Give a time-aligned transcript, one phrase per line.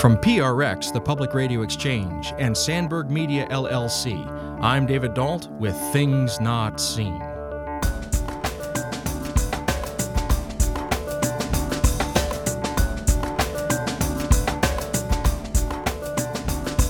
[0.00, 4.24] From PRX, the Public Radio Exchange, and Sandberg Media LLC,
[4.60, 7.20] I'm David Dault with Things Not Seen.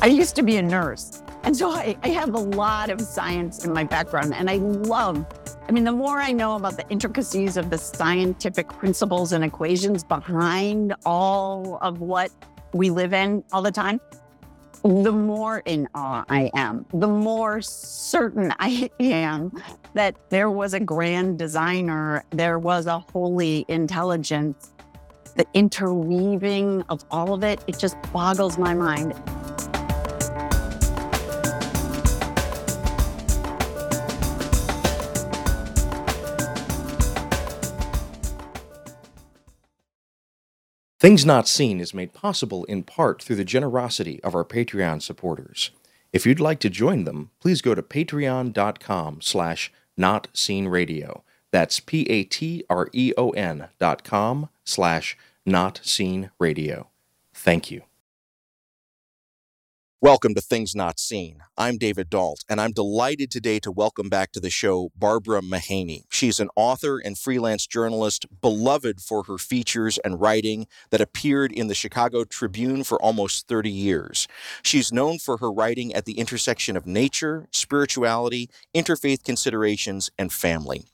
[0.02, 1.22] I used to be a nurse.
[1.44, 5.24] And so I, I, have a lot of science in my background, and I love,
[5.66, 10.04] I mean, the more I know about the intricacies of the scientific principles and equations
[10.04, 12.30] behind all of what
[12.72, 14.00] we live in all the time,
[14.82, 19.52] the more in awe I am, the more certain I am
[19.94, 24.72] that there was a grand designer, there was a holy intelligence.
[25.34, 29.14] The interweaving of all of it, it just boggles my mind.
[41.00, 45.70] Things Not Seen is made possible in part through the generosity of our Patreon supporters.
[46.12, 51.22] If you'd like to join them, please go to patreon.com slash notseenradio.
[51.52, 56.86] That's P-A-T-R-E-O-N dot com slash notseenradio.
[57.32, 57.82] Thank you.
[60.00, 61.42] Welcome to Things Not Seen.
[61.56, 66.04] I'm David Dault, and I'm delighted today to welcome back to the show Barbara Mahany.
[66.08, 71.66] She's an author and freelance journalist, beloved for her features and writing that appeared in
[71.66, 74.28] the Chicago Tribune for almost 30 years.
[74.62, 80.84] She's known for her writing at the intersection of nature, spirituality, interfaith considerations, and family.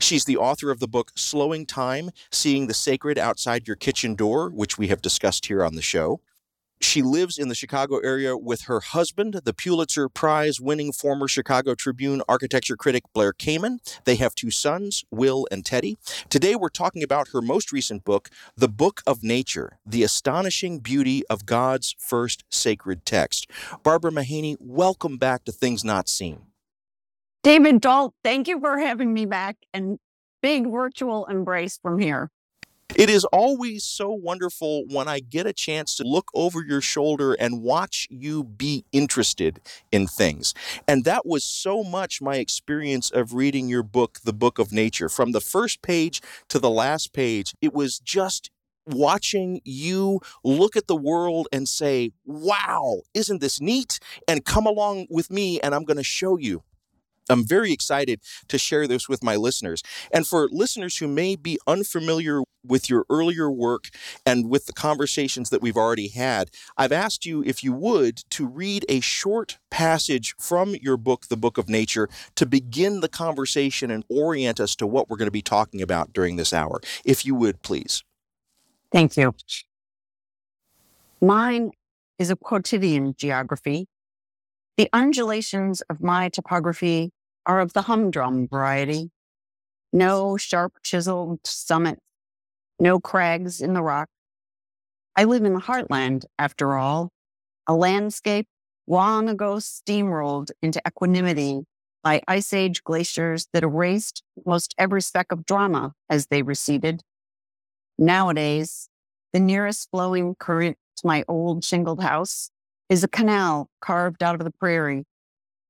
[0.00, 4.50] She's the author of the book Slowing Time Seeing the Sacred Outside Your Kitchen Door,
[4.50, 6.20] which we have discussed here on the show.
[6.82, 11.74] She lives in the Chicago area with her husband, the Pulitzer Prize winning former Chicago
[11.74, 13.78] Tribune architecture critic Blair Kamin.
[14.04, 15.98] They have two sons, Will and Teddy.
[16.30, 21.22] Today we're talking about her most recent book, The Book of Nature The Astonishing Beauty
[21.28, 23.50] of God's First Sacred Text.
[23.82, 26.40] Barbara Mahany, welcome back to Things Not Seen.
[27.42, 29.98] David Dault, thank you for having me back and
[30.42, 32.30] big virtual embrace from here.
[32.96, 37.34] It is always so wonderful when I get a chance to look over your shoulder
[37.34, 39.60] and watch you be interested
[39.92, 40.54] in things.
[40.88, 45.08] And that was so much my experience of reading your book, The Book of Nature.
[45.08, 48.50] From the first page to the last page, it was just
[48.86, 54.00] watching you look at the world and say, wow, isn't this neat?
[54.26, 56.64] And come along with me, and I'm going to show you
[57.28, 59.82] I'm very excited to share this with my listeners.
[60.12, 63.88] And for listeners who may be unfamiliar with your earlier work
[64.26, 68.46] and with the conversations that we've already had, I've asked you, if you would, to
[68.46, 73.90] read a short passage from your book, The Book of Nature, to begin the conversation
[73.90, 76.80] and orient us to what we're going to be talking about during this hour.
[77.04, 78.02] If you would, please.
[78.92, 79.34] Thank you.
[81.20, 81.70] Mine
[82.18, 83.86] is a quotidian geography.
[84.80, 87.12] The undulations of my topography
[87.44, 89.10] are of the humdrum variety.
[89.92, 91.98] No sharp chiseled summit,
[92.78, 94.08] no crags in the rock.
[95.14, 97.10] I live in the heartland, after all,
[97.66, 98.46] a landscape
[98.86, 101.66] long ago steamrolled into equanimity
[102.02, 107.02] by ice age glaciers that erased most every speck of drama as they receded.
[107.98, 108.88] Nowadays,
[109.34, 112.50] the nearest flowing current to my old shingled house
[112.90, 115.06] is a canal carved out of the prairie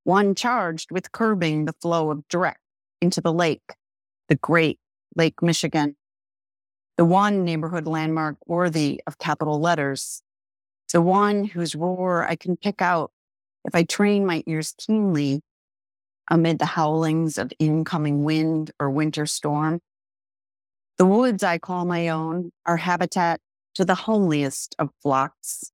[0.04, 2.60] one charged with curbing the flow of direct
[3.00, 3.74] into the lake,
[4.28, 4.78] the great
[5.14, 5.96] Lake Michigan,
[6.96, 10.22] the one neighborhood landmark worthy of capital letters,
[10.92, 13.12] the one whose roar I can pick out
[13.64, 15.42] if I train my ears keenly
[16.30, 19.80] amid the howlings of incoming wind or winter storm.
[20.96, 23.40] The woods I call my own are habitat
[23.74, 25.72] to the homeliest of flocks,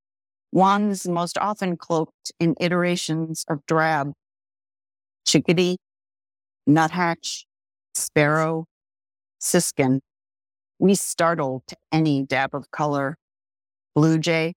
[0.52, 4.12] ones most often cloaked in iterations of drab.
[5.26, 5.76] Chickadee,
[6.66, 7.46] nuthatch,
[7.94, 8.66] sparrow,
[9.38, 10.00] siskin.
[10.78, 13.16] We startle to any dab of color.
[13.94, 14.54] Blue jay,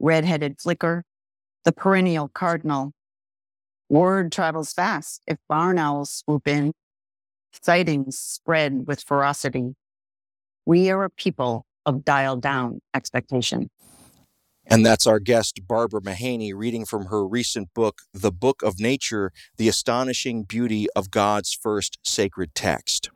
[0.00, 1.04] red-headed flicker,
[1.64, 2.92] the perennial cardinal.
[3.88, 6.72] Word travels fast if barn owls swoop in.
[7.62, 9.74] Sightings spread with ferocity.
[10.64, 13.68] We are a people of dialed down expectation.
[14.66, 19.32] And that's our guest, Barbara Mahany, reading from her recent book, The Book of Nature
[19.56, 23.10] The Astonishing Beauty of God's First Sacred Text.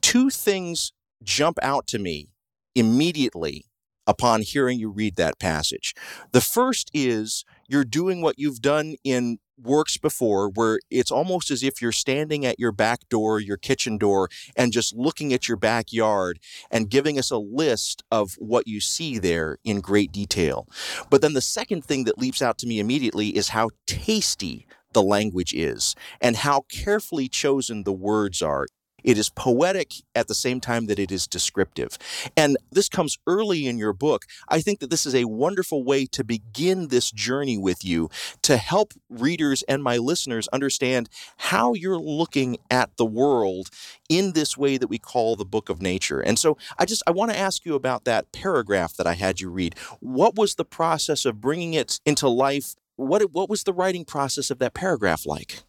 [0.00, 2.28] Two things jump out to me
[2.74, 3.66] immediately
[4.06, 5.94] upon hearing you read that passage.
[6.32, 11.62] The first is you're doing what you've done in works before where it's almost as
[11.62, 15.56] if you're standing at your back door, your kitchen door, and just looking at your
[15.56, 16.38] backyard
[16.70, 20.66] and giving us a list of what you see there in great detail.
[21.10, 25.02] But then the second thing that leaps out to me immediately is how tasty the
[25.02, 28.66] language is and how carefully chosen the words are.
[29.04, 31.98] It is poetic at the same time that it is descriptive.
[32.36, 34.24] And this comes early in your book.
[34.48, 38.10] I think that this is a wonderful way to begin this journey with you
[38.42, 41.08] to help readers and my listeners understand
[41.38, 43.70] how you're looking at the world
[44.08, 46.20] in this way that we call the book of nature.
[46.20, 49.40] And so I just I want to ask you about that paragraph that I had
[49.40, 49.76] you read.
[50.00, 52.74] What was the process of bringing it into life?
[52.96, 55.62] What what was the writing process of that paragraph like?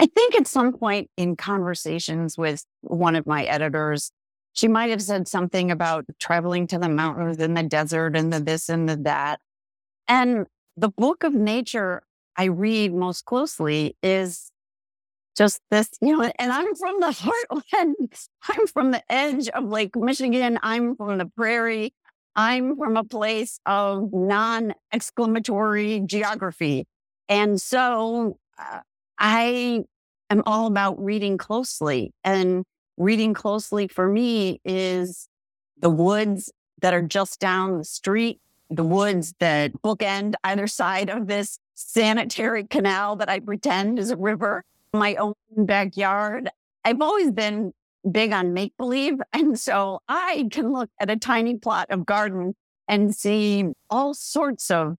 [0.00, 4.12] I think at some point in conversations with one of my editors,
[4.54, 8.40] she might have said something about traveling to the mountains and the desert and the
[8.40, 9.40] this and the that.
[10.08, 10.46] And
[10.78, 12.02] the book of nature
[12.34, 14.50] I read most closely is
[15.36, 17.06] just this, you know, and I'm from the
[17.52, 18.26] heartland.
[18.48, 20.58] I'm from the edge of Lake Michigan.
[20.62, 21.92] I'm from the prairie.
[22.34, 26.86] I'm from a place of non exclamatory geography.
[27.28, 28.80] And so uh,
[29.20, 29.84] I
[30.30, 32.12] am all about reading closely.
[32.24, 32.64] And
[32.96, 35.28] reading closely for me is
[35.78, 36.50] the woods
[36.80, 38.40] that are just down the street,
[38.70, 44.16] the woods that bookend either side of this sanitary canal that I pretend is a
[44.16, 46.50] river, my own backyard.
[46.84, 47.72] I've always been
[48.10, 49.20] big on make believe.
[49.32, 52.54] And so I can look at a tiny plot of garden
[52.88, 54.96] and see all sorts of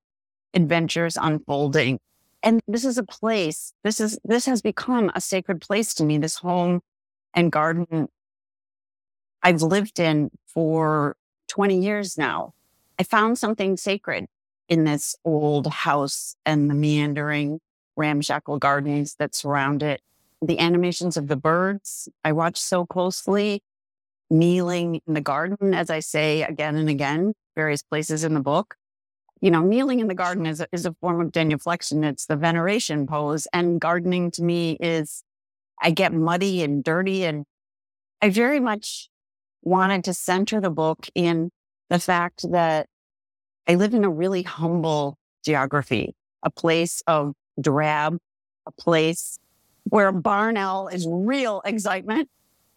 [0.54, 2.00] adventures unfolding.
[2.44, 6.18] And this is a place, this is, this has become a sacred place to me,
[6.18, 6.82] this home
[7.34, 8.08] and garden
[9.44, 11.16] I've lived in for
[11.48, 12.54] 20 years now.
[13.00, 14.28] I found something sacred
[14.70, 17.60] in this old house and the meandering
[17.96, 20.02] ramshackle gardens that surround it.
[20.42, 23.64] The animations of the birds I watch so closely,
[24.30, 28.76] kneeling in the garden, as I say again and again, various places in the book
[29.42, 32.04] you know, kneeling in the garden is a, is a form of genuflection.
[32.04, 33.48] It's the veneration pose.
[33.52, 35.24] And gardening to me is,
[35.82, 37.26] I get muddy and dirty.
[37.26, 37.46] And
[38.22, 39.10] I very much
[39.64, 41.50] wanted to center the book in
[41.90, 42.88] the fact that
[43.68, 48.18] I live in a really humble geography, a place of drab,
[48.68, 49.40] a place
[49.86, 52.30] where barn owl is real excitement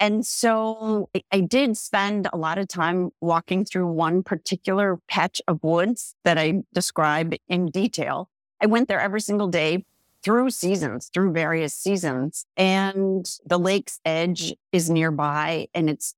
[0.05, 5.61] and so I did spend a lot of time walking through one particular patch of
[5.63, 8.29] woods that I describe in detail.
[8.61, 9.87] I went there every single day
[10.23, 12.45] through seasons, through various seasons.
[12.55, 16.15] And the lake's edge is nearby, and it's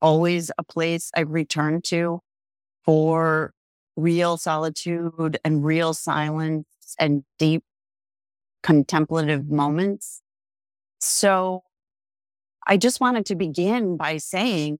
[0.00, 2.20] always a place I return to
[2.84, 3.52] for
[3.96, 6.66] real solitude and real silence
[7.00, 7.64] and deep
[8.62, 10.22] contemplative moments.
[11.00, 11.64] So
[12.66, 14.78] I just wanted to begin by saying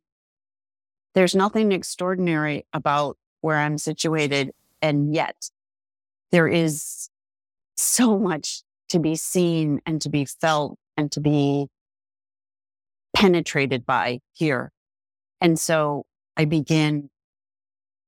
[1.14, 4.50] there's nothing extraordinary about where I'm situated.
[4.82, 5.50] And yet
[6.32, 7.08] there is
[7.76, 11.68] so much to be seen and to be felt and to be
[13.14, 14.72] penetrated by here.
[15.40, 16.04] And so
[16.36, 17.10] I begin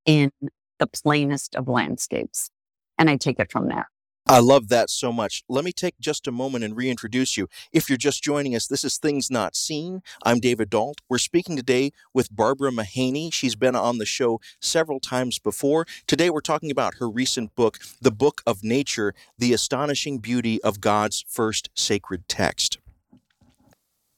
[0.05, 0.31] in
[0.79, 2.49] the plainest of landscapes
[2.97, 3.89] and I take it from there.
[4.29, 5.43] I love that so much.
[5.47, 7.47] Let me take just a moment and reintroduce you.
[7.71, 10.01] If you're just joining us, this is Things Not Seen.
[10.25, 10.99] I'm David Dault.
[11.07, 13.31] We're speaking today with Barbara Mahany.
[13.31, 15.85] She's been on the show several times before.
[16.07, 20.81] Today, we're talking about her recent book, The Book of Nature The Astonishing Beauty of
[20.81, 22.79] God's First Sacred Text.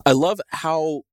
[0.07, 1.03] I love how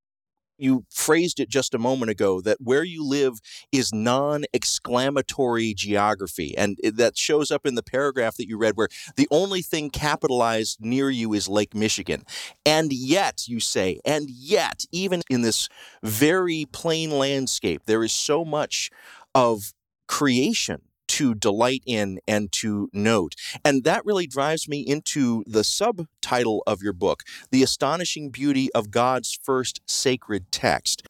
[0.58, 3.40] you phrased it just a moment ago that where you live
[3.72, 6.56] is non exclamatory geography.
[6.56, 10.78] And that shows up in the paragraph that you read, where the only thing capitalized
[10.80, 12.24] near you is Lake Michigan.
[12.64, 15.68] And yet, you say, and yet, even in this
[16.02, 18.90] very plain landscape, there is so much
[19.34, 19.72] of
[20.08, 20.82] creation
[21.16, 23.34] to delight in and to note.
[23.64, 28.90] And that really drives me into the subtitle of your book, The Astonishing Beauty of
[28.90, 31.06] God's First Sacred Text.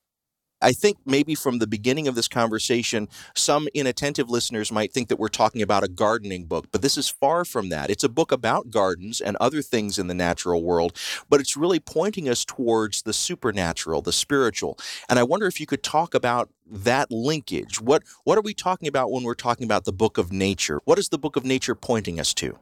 [0.62, 5.18] I think maybe from the beginning of this conversation, some inattentive listeners might think that
[5.18, 7.90] we're talking about a gardening book, but this is far from that.
[7.90, 10.96] It's a book about gardens and other things in the natural world,
[11.28, 14.78] but it's really pointing us towards the supernatural, the spiritual.
[15.08, 17.80] And I wonder if you could talk about that linkage.
[17.80, 20.80] What what are we talking about when we're talking about the book of nature?
[20.84, 22.58] What is the book of nature pointing us to?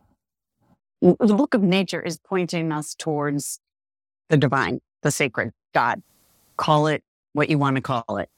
[1.00, 3.60] The book of nature is pointing us towards
[4.30, 6.02] the divine, the sacred, God.
[6.56, 8.30] Call it what you want to call it.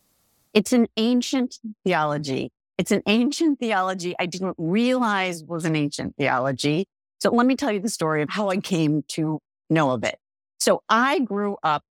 [0.53, 2.51] It's an ancient theology.
[2.79, 6.89] It's an ancient theology I didn't realize was an ancient theology.
[7.21, 10.19] So let me tell you the story of how I came to know of it.
[10.59, 11.85] So I grew up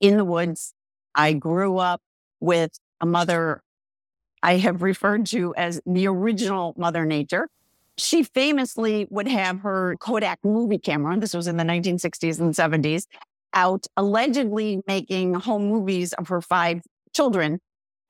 [0.00, 0.74] in the woods.
[1.14, 2.02] I grew up
[2.40, 3.62] with a mother
[4.42, 7.48] I have referred to as the original Mother Nature.
[7.98, 11.18] She famously would have her Kodak movie camera.
[11.18, 13.06] This was in the 1960s and 70s
[13.54, 16.82] out allegedly making home movies of her five
[17.14, 17.60] children.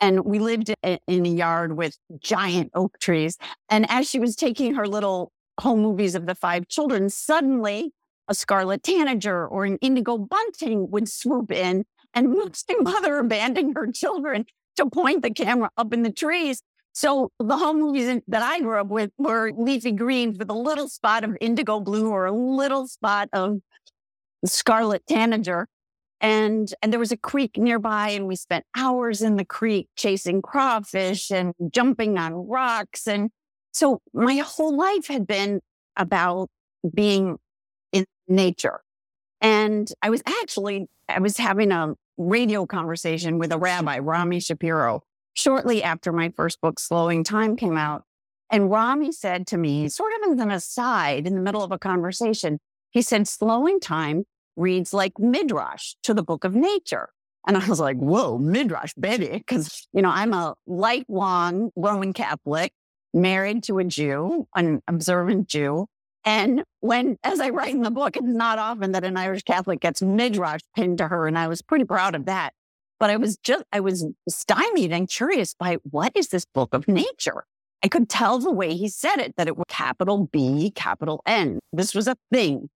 [0.01, 3.37] And we lived in a yard with giant oak trees.
[3.69, 7.93] And as she was taking her little home movies of the five children, suddenly
[8.29, 12.29] a scarlet tanager or an indigo bunting would swoop in and
[12.69, 16.63] my mother abandoned her children to point the camera up in the trees.
[16.93, 20.89] So the home movies that I grew up with were leafy greens with a little
[20.89, 23.59] spot of indigo blue or a little spot of
[24.45, 25.69] scarlet tanager.
[26.21, 30.43] And, and there was a creek nearby and we spent hours in the creek chasing
[30.43, 33.07] crawfish and jumping on rocks.
[33.07, 33.31] And
[33.73, 35.61] so my whole life had been
[35.97, 36.49] about
[36.95, 37.39] being
[37.93, 38.81] in nature.
[39.41, 45.03] And I was actually, I was having a radio conversation with a rabbi, Rami Shapiro,
[45.33, 48.05] shortly after my first book, Slowing Time, came out.
[48.51, 51.79] And Rami said to me, sort of as an aside in the middle of a
[51.79, 52.59] conversation,
[52.91, 54.25] he said, Slowing Time
[54.57, 57.11] reads like Midrash to the book of nature.
[57.47, 59.29] And I was like, whoa, Midrash, baby.
[59.29, 62.73] Because, you know, I'm a lifelong Roman Catholic,
[63.15, 65.87] married to a Jew, an observant Jew.
[66.25, 69.81] And when, as I write in the book, it's not often that an Irish Catholic
[69.81, 71.27] gets Midrash pinned to her.
[71.27, 72.53] And I was pretty proud of that.
[72.99, 76.87] But I was just, I was stymied and curious by what is this book of
[76.87, 77.45] nature?
[77.83, 81.61] I could tell the way he said it that it was capital B, capital N.
[81.73, 82.69] This was a thing.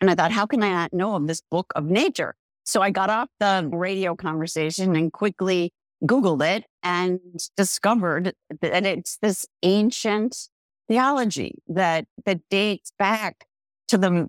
[0.00, 2.34] And I thought, how can I not know of this book of nature?
[2.64, 5.72] So I got off the radio conversation and quickly
[6.04, 7.20] Googled it and
[7.56, 10.48] discovered that it's this ancient
[10.86, 13.46] theology that, that dates back
[13.88, 14.28] to the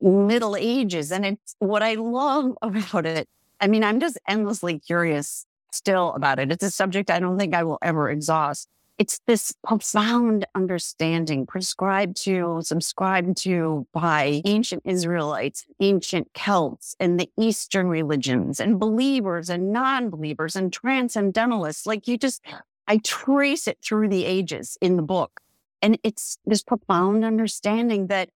[0.00, 1.10] Middle Ages.
[1.10, 3.28] And it's what I love about it.
[3.60, 6.52] I mean, I'm just endlessly curious still about it.
[6.52, 12.16] It's a subject I don't think I will ever exhaust it's this profound understanding prescribed
[12.24, 19.70] to, subscribed to by ancient Israelites, ancient Celts, and the Eastern religions, and believers and
[19.72, 21.86] non believers and transcendentalists.
[21.86, 22.42] Like you just,
[22.86, 25.40] I trace it through the ages in the book.
[25.82, 28.30] And it's this profound understanding that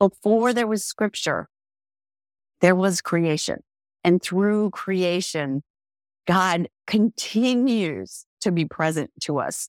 [0.00, 1.48] before there was scripture,
[2.60, 3.62] there was creation.
[4.02, 5.62] And through creation,
[6.26, 9.68] God continues to be present to us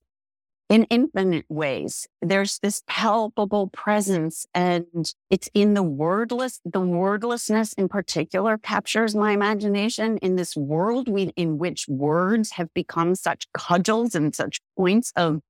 [0.69, 2.07] in infinite ways.
[2.21, 9.33] There's this palpable presence and it's in the wordless, the wordlessness in particular captures my
[9.33, 15.11] imagination in this world we, in which words have become such cudgels and such points
[15.15, 15.41] of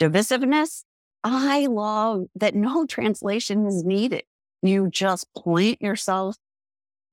[0.00, 0.84] divisiveness.
[1.24, 4.22] I love that no translation is needed.
[4.62, 6.36] You just plant yourself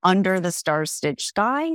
[0.04, 1.72] under the star stitched sky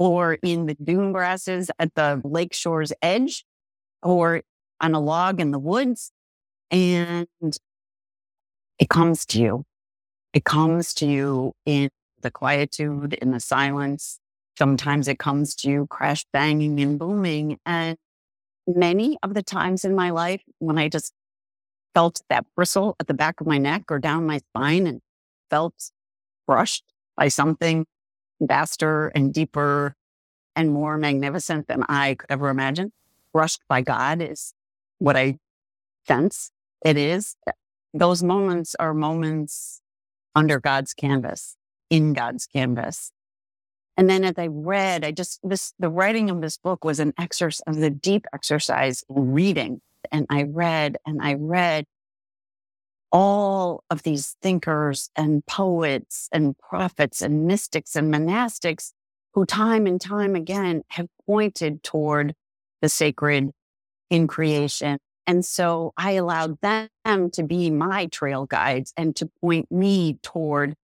[0.00, 3.44] or in the dune grasses at the lake shore's edge
[4.02, 4.40] or
[4.80, 6.10] on a log in the woods.
[6.70, 7.28] And
[8.78, 9.64] it comes to you.
[10.32, 11.90] It comes to you in
[12.22, 14.18] the quietude, in the silence.
[14.56, 17.58] Sometimes it comes to you crash banging and booming.
[17.66, 17.98] And
[18.66, 21.12] many of the times in my life when I just
[21.94, 25.02] felt that bristle at the back of my neck or down my spine and
[25.50, 25.74] felt
[26.46, 26.84] brushed
[27.18, 27.84] by something
[28.40, 29.94] vaster and deeper
[30.56, 32.92] and more magnificent than I could ever imagine.
[33.32, 34.54] Brushed by God is
[34.98, 35.38] what I
[36.06, 36.50] sense
[36.84, 37.36] it is.
[37.94, 39.80] Those moments are moments
[40.34, 41.56] under God's canvas,
[41.88, 43.12] in God's canvas.
[43.96, 47.12] And then as I read, I just, this, the writing of this book was an
[47.18, 49.80] exercise, of the deep exercise in reading.
[50.10, 51.84] And I read and I read
[53.12, 58.92] all of these thinkers and poets and prophets and mystics and monastics
[59.34, 62.34] who time and time again have pointed toward
[62.82, 63.50] the sacred
[64.10, 64.98] in creation.
[65.26, 70.74] And so I allowed them to be my trail guides and to point me toward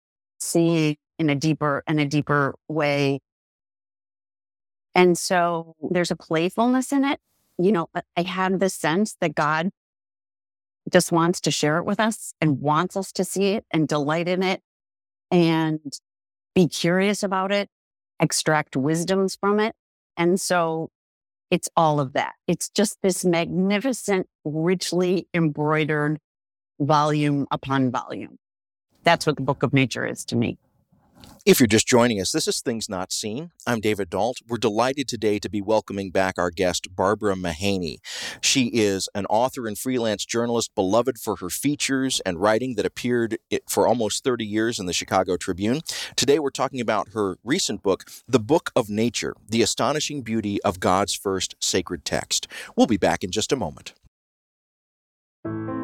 [0.41, 3.19] seeing in a deeper and a deeper way
[4.95, 7.21] And so there's a playfulness in it.
[7.59, 9.71] You know, I had the sense that God
[10.93, 14.29] just wants to share it with us and wants us to see it and delight
[14.29, 14.63] in it
[15.31, 15.99] and
[16.55, 17.69] be curious about it,
[18.21, 19.75] extract wisdoms from it.
[20.17, 20.91] And so
[21.51, 22.35] it's all of that.
[22.47, 26.19] It's just this magnificent, richly embroidered
[26.81, 28.39] volume upon volume.
[29.05, 30.59] That's what the book of nature is to me.
[31.47, 33.53] If you're just joining us, this is Things Not Seen.
[33.69, 34.39] I'm David Dault.
[34.49, 38.01] We're delighted today to be welcoming back our guest, Barbara Mahany.
[38.41, 43.39] She is an author and freelance journalist beloved for her features and writing that appeared
[43.69, 45.83] for almost 30 years in the Chicago Tribune.
[46.17, 50.81] Today, we're talking about her recent book, The Book of Nature The Astonishing Beauty of
[50.81, 52.49] God's First Sacred Text.
[52.75, 53.95] We'll be back in just a moment.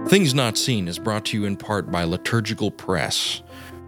[0.09, 3.45] Things Not Seen is brought to you in part by Liturgical Press.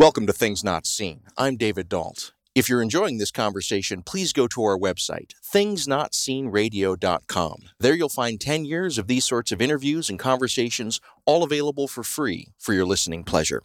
[0.00, 1.24] Welcome to Things Not Seen.
[1.36, 2.32] I'm David Dault.
[2.54, 7.56] If you're enjoying this conversation, please go to our website, thingsnotseenradio.com.
[7.78, 12.02] There you'll find 10 years of these sorts of interviews and conversations, all available for
[12.02, 13.62] free for your listening pleasure.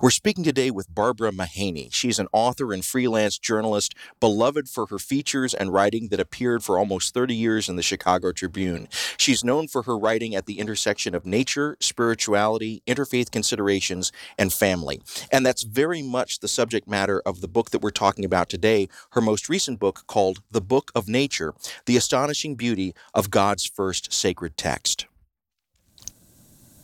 [0.00, 1.88] We're speaking today with Barbara Mahany.
[1.90, 6.78] She's an author and freelance journalist, beloved for her features and writing that appeared for
[6.78, 8.88] almost 30 years in the Chicago Tribune.
[9.16, 15.00] She's known for her writing at the intersection of nature, spirituality, interfaith considerations, and family.
[15.32, 18.88] And that's very much the subject matter of the book that we're talking about today,
[19.10, 21.54] her most recent book called The Book of Nature
[21.86, 25.06] The Astonishing Beauty of God's First Sacred Text.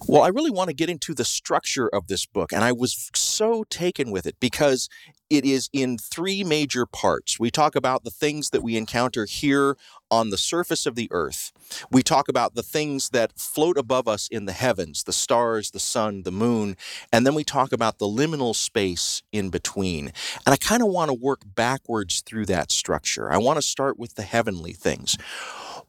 [0.08, 3.10] Well, I really want to get into the structure of this book, and I was
[3.14, 4.88] so taken with it because
[5.28, 7.38] it is in three major parts.
[7.38, 9.76] We talk about the things that we encounter here
[10.10, 11.52] on the surface of the earth.
[11.92, 15.78] We talk about the things that float above us in the heavens, the stars, the
[15.78, 16.76] sun, the moon,
[17.12, 20.12] and then we talk about the liminal space in between.
[20.46, 23.30] And I kind of want to work backwards through that structure.
[23.30, 25.16] I want to start with the heavenly things.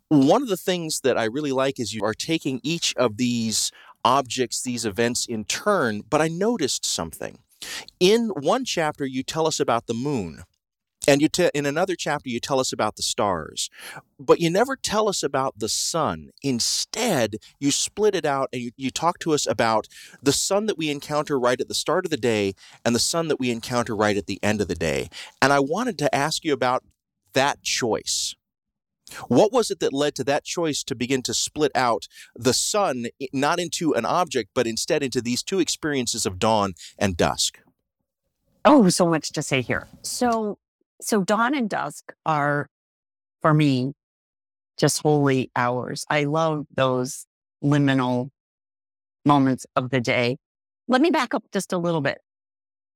[0.09, 3.71] One of the things that I really like is you are taking each of these
[4.03, 7.39] objects, these events in turn, but I noticed something.
[7.99, 10.43] In one chapter, you tell us about the moon.
[11.07, 13.71] And you te- in another chapter, you tell us about the stars,
[14.19, 16.29] but you never tell us about the sun.
[16.43, 19.87] Instead, you split it out and you, you talk to us about
[20.21, 22.53] the sun that we encounter right at the start of the day
[22.85, 25.09] and the sun that we encounter right at the end of the day.
[25.41, 26.83] And I wanted to ask you about
[27.33, 28.35] that choice.
[29.27, 33.07] What was it that led to that choice to begin to split out the sun
[33.33, 37.59] not into an object, but instead into these two experiences of dawn and dusk?
[38.63, 39.87] Oh, so much to say here.
[40.01, 40.57] So,
[41.01, 42.67] so dawn and dusk are,
[43.41, 43.93] for me,
[44.77, 46.05] just holy hours.
[46.09, 47.25] I love those
[47.63, 48.29] liminal
[49.25, 50.37] moments of the day.
[50.87, 52.19] Let me back up just a little bit.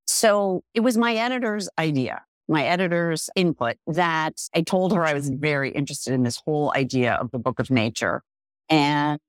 [0.08, 5.30] So it was my editor's idea my editor's input that I told her I was
[5.30, 8.24] very interested in this whole idea of the book of nature.
[8.70, 9.20] And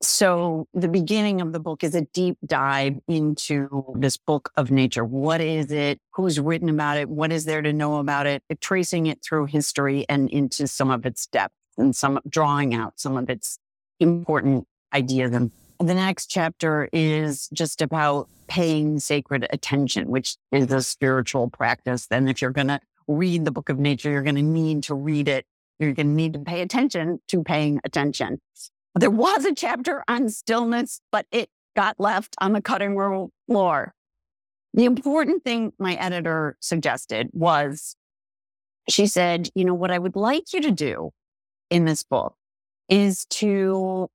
[0.00, 5.04] so the beginning of the book is a deep dive into this book of nature.
[5.04, 6.00] What is it?
[6.14, 7.08] Who's written about it?
[7.08, 8.42] What is there to know about it?
[8.60, 13.16] Tracing it through history and into some of its depth and some drawing out some
[13.16, 13.58] of its
[14.00, 20.82] important ideas and the next chapter is just about paying sacred attention, which is a
[20.82, 22.06] spiritual practice.
[22.06, 24.94] Then, if you're going to read the book of nature, you're going to need to
[24.94, 25.46] read it.
[25.78, 28.40] You're going to need to pay attention to paying attention.
[28.94, 33.94] There was a chapter on stillness, but it got left on the cutting room floor.
[34.74, 37.96] The important thing my editor suggested was
[38.88, 41.10] she said, you know, what I would like you to do
[41.70, 42.34] in this book
[42.88, 44.10] is to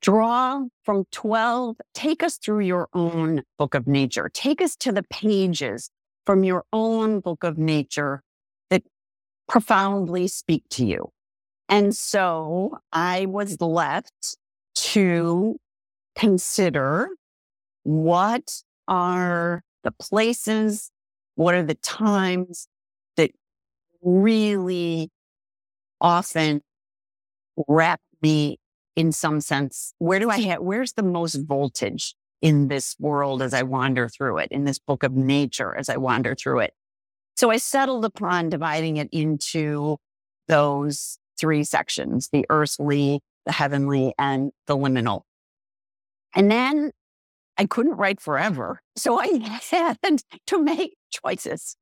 [0.00, 4.30] draw from 12, take us through your own book of nature.
[4.32, 5.90] Take us to the pages
[6.26, 8.22] from your own book of nature
[8.70, 8.82] that
[9.48, 11.10] profoundly speak to you.
[11.68, 14.36] And so I was left
[14.74, 15.56] to
[16.16, 17.08] consider
[17.82, 20.90] what are the places,
[21.36, 22.68] what are the times
[23.16, 23.30] that
[24.02, 25.10] really
[26.00, 26.60] often
[27.68, 28.58] wrap me
[29.00, 33.54] in some sense, where do I have, where's the most voltage in this world as
[33.54, 36.74] I wander through it, in this book of nature as I wander through it.
[37.34, 39.96] So I settled upon dividing it into
[40.48, 45.22] those three sections the earthly, the heavenly, and the liminal.
[46.34, 46.90] And then
[47.56, 48.82] I couldn't write forever.
[48.96, 49.96] So I had
[50.48, 51.74] to make choices.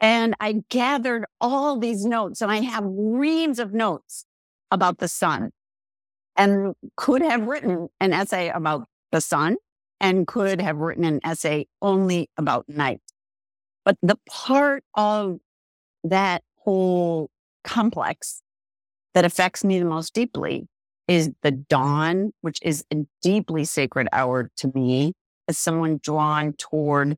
[0.00, 4.26] And I gathered all these notes, and I have reams of notes
[4.72, 5.52] about the sun
[6.38, 9.56] and could have written an essay about the sun
[10.00, 13.00] and could have written an essay only about night.
[13.84, 15.38] But the part of
[16.04, 17.30] that whole
[17.64, 18.40] complex
[19.14, 20.68] that affects me the most deeply
[21.08, 25.14] is the dawn, which is a deeply sacred hour to me
[25.48, 27.16] as someone drawn toward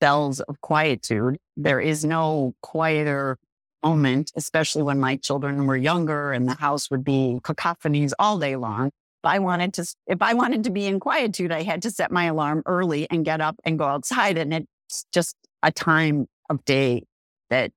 [0.00, 1.38] bells of quietude.
[1.56, 3.38] There is no quieter
[3.84, 8.56] moment, especially when my children were younger and the house would be cacophonies all day
[8.56, 8.86] long.
[8.86, 12.10] If I wanted to, if I wanted to be in quietude, I had to set
[12.10, 14.36] my alarm early and get up and go outside.
[14.36, 17.04] And it's just a time of day
[17.50, 17.70] that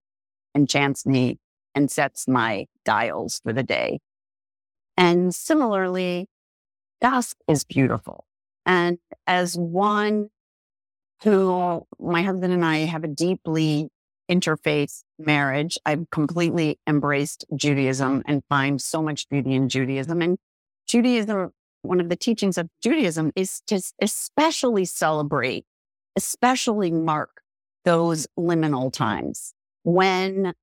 [0.56, 1.38] enchants me
[1.76, 4.00] and sets my dials for the day.
[4.98, 6.28] And similarly,
[7.02, 8.26] dusk is beautiful.
[8.66, 10.30] And as one
[11.24, 13.90] who my husband and I have a deeply
[14.30, 20.22] interfaith marriage, I've completely embraced Judaism and find so much beauty in Judaism.
[20.22, 20.38] And
[20.88, 25.66] Judaism, one of the teachings of Judaism is to especially celebrate,
[26.16, 27.42] especially mark
[27.84, 30.54] those liminal times when,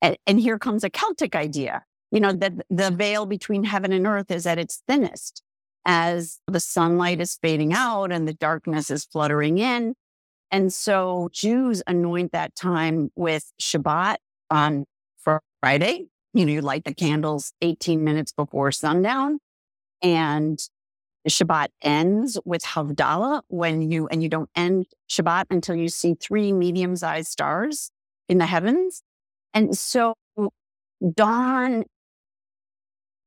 [0.00, 4.06] and, and here comes a Celtic idea, you know, that the veil between heaven and
[4.06, 5.42] earth is at its thinnest
[5.84, 9.94] as the sunlight is fading out and the darkness is fluttering in.
[10.52, 14.16] And so Jews anoint that time with Shabbat
[14.50, 14.84] on
[15.60, 16.06] Friday.
[16.34, 19.38] You know, you light the candles 18 minutes before sundown.
[20.02, 20.60] And
[21.28, 26.52] Shabbat ends with Havdalah when you, and you don't end Shabbat until you see three
[26.52, 27.90] medium sized stars
[28.28, 29.02] in the heavens.
[29.54, 30.14] And so
[31.14, 31.84] dawn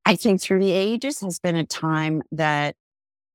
[0.05, 2.75] I think through the ages has been a time that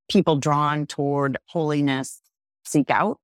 [0.09, 2.21] people drawn toward holiness
[2.65, 3.20] seek out.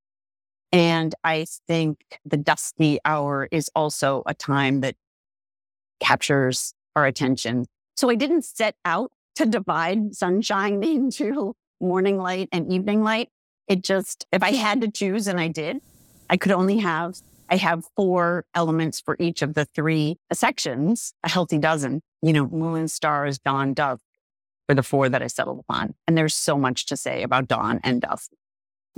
[0.72, 4.96] And I think the dusty hour is also a time that
[6.00, 7.66] captures our attention.
[7.96, 13.30] So I didn't set out to divide sunshine into morning light and evening light.
[13.68, 15.82] It just, if I had to choose, and I did,
[16.30, 17.18] I could only have,
[17.50, 22.48] I have four elements for each of the three sections, a healthy dozen you know,
[22.48, 24.02] moon, stars, dawn, dusk
[24.68, 25.94] were the four that I settled upon.
[26.08, 28.32] And there's so much to say about dawn and dusk.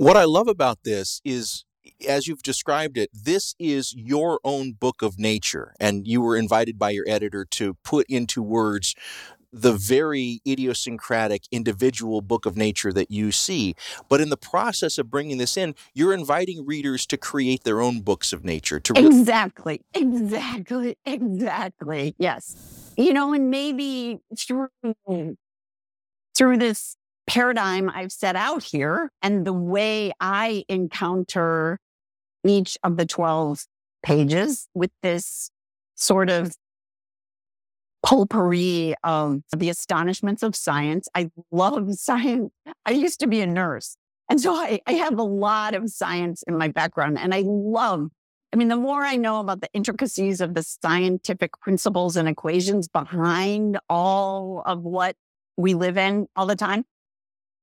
[0.00, 1.66] What I love about this is,
[2.08, 5.74] as you've described it, this is your own book of nature.
[5.78, 8.94] And you were invited by your editor to put into words
[9.52, 13.74] the very idiosyncratic individual book of nature that you see.
[14.08, 18.00] But in the process of bringing this in, you're inviting readers to create their own
[18.00, 18.80] books of nature.
[18.80, 22.14] To exactly, exactly, exactly.
[22.18, 24.68] Yes you know, and maybe through,
[26.34, 26.96] through this
[27.30, 31.78] paradigm I've set out here and the way I encounter
[32.44, 33.66] each of the 12
[34.02, 35.48] pages with this
[35.94, 36.50] sort of
[38.04, 41.06] potpourri of the astonishments of science.
[41.14, 42.50] I love science.
[42.84, 43.96] I used to be a nurse.
[44.28, 48.08] And so I, I have a lot of science in my background and I love
[48.52, 52.88] I mean, the more I know about the intricacies of the scientific principles and equations
[52.88, 55.14] behind all of what
[55.56, 56.84] we live in all the time,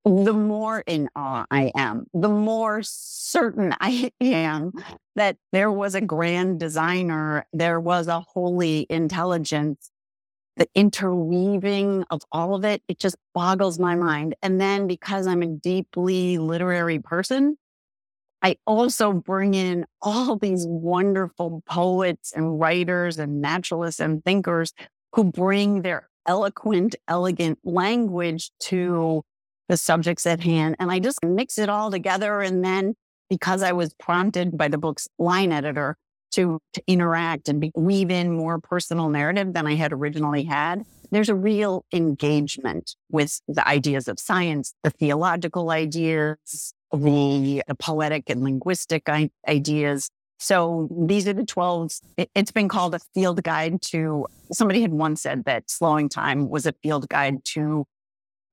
[0.07, 4.71] the more in awe I am, the more certain I am
[5.15, 9.91] that there was a grand designer, there was a holy intelligence.
[10.55, 14.35] The interweaving of all of it, it just boggles my mind.
[14.41, 17.57] And then because I'm a deeply literary person,
[18.41, 24.73] I also bring in all these wonderful poets and writers and naturalists and thinkers
[25.13, 29.23] who bring their eloquent, elegant language to
[29.67, 30.75] the subjects at hand.
[30.79, 32.41] And I just mix it all together.
[32.41, 32.95] And then
[33.29, 35.97] because I was prompted by the book's line editor
[36.31, 40.83] to, to interact and be, weave in more personal narrative than I had originally had,
[41.11, 48.29] there's a real engagement with the ideas of science, the theological ideas, the, the poetic
[48.29, 50.09] and linguistic I- ideas.
[50.39, 51.91] So these are the 12.
[52.17, 56.49] It, it's been called a field guide to, somebody had once said that slowing time
[56.49, 57.85] was a field guide to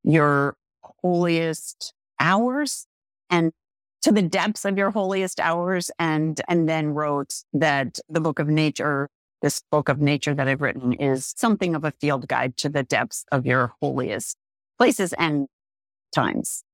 [0.05, 0.57] your
[1.05, 2.87] holiest hours
[3.29, 3.53] and
[4.01, 5.91] to the depths of your holiest hours.
[5.99, 9.11] And, and then wrote that the book of nature,
[9.43, 12.83] this book of nature that I've written is something of a field guide to the
[12.83, 14.39] depths of your holiest
[14.79, 15.47] places and
[16.15, 16.65] times.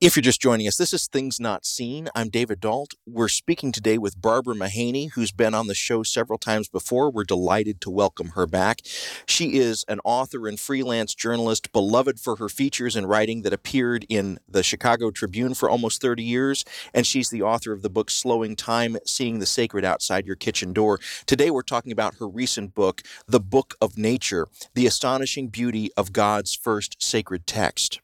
[0.00, 2.08] If you're just joining us, this is Things Not Seen.
[2.16, 2.94] I'm David Dault.
[3.06, 7.10] We're speaking today with Barbara Mahany, who's been on the show several times before.
[7.10, 8.80] We're delighted to welcome her back.
[9.24, 14.04] She is an author and freelance journalist, beloved for her features and writing that appeared
[14.08, 16.64] in the Chicago Tribune for almost 30 years.
[16.92, 20.72] And she's the author of the book Slowing Time Seeing the Sacred Outside Your Kitchen
[20.72, 20.98] Door.
[21.24, 26.12] Today, we're talking about her recent book, The Book of Nature The Astonishing Beauty of
[26.12, 28.00] God's First Sacred Text.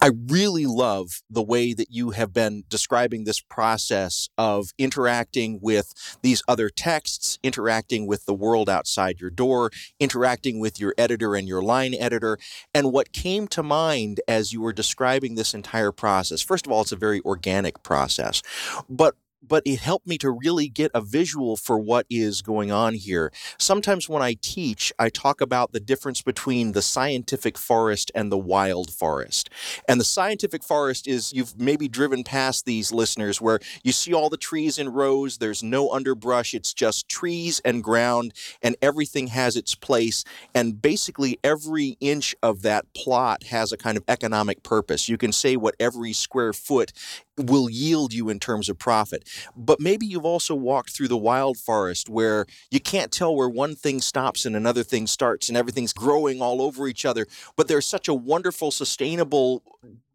[0.00, 5.92] I really love the way that you have been describing this process of interacting with
[6.22, 11.48] these other texts, interacting with the world outside your door, interacting with your editor and
[11.48, 12.38] your line editor.
[12.72, 16.82] And what came to mind as you were describing this entire process, first of all,
[16.82, 18.42] it's a very organic process.
[18.88, 22.94] But but it helped me to really get a visual for what is going on
[22.94, 23.32] here.
[23.58, 28.38] Sometimes when I teach, I talk about the difference between the scientific forest and the
[28.38, 29.50] wild forest.
[29.88, 34.30] And the scientific forest is you've maybe driven past these listeners where you see all
[34.30, 39.56] the trees in rows, there's no underbrush, it's just trees and ground, and everything has
[39.56, 40.24] its place.
[40.54, 45.08] And basically, every inch of that plot has a kind of economic purpose.
[45.08, 46.92] You can say what every square foot
[47.38, 49.28] will yield you in terms of profit.
[49.56, 53.74] But maybe you've also walked through the wild forest where you can't tell where one
[53.74, 57.26] thing stops and another thing starts and everything's growing all over each other.
[57.56, 59.62] But there's such a wonderful, sustainable,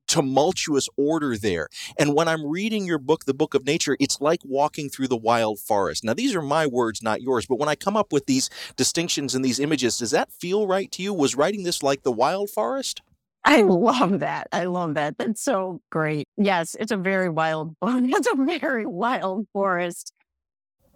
[0.08, 1.68] tumultuous order there.
[1.98, 5.18] And when I'm reading your book, The Book of Nature, it's like walking through the
[5.18, 6.04] wild forest.
[6.04, 9.34] Now, these are my words, not yours, but when I come up with these distinctions
[9.34, 11.14] and these images, does that feel right to you?
[11.14, 13.02] Was writing this like the wild forest?
[13.46, 14.48] I love that.
[14.52, 15.18] I love that.
[15.18, 16.28] That's so great.
[16.38, 17.76] Yes, it's a very wild.
[17.84, 20.14] It's a very wild forest.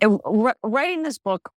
[0.01, 0.07] It,
[0.63, 1.51] writing this book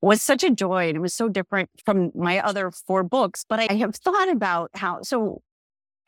[0.00, 3.44] was such a joy and it was so different from my other four books.
[3.48, 5.42] But I have thought about how, so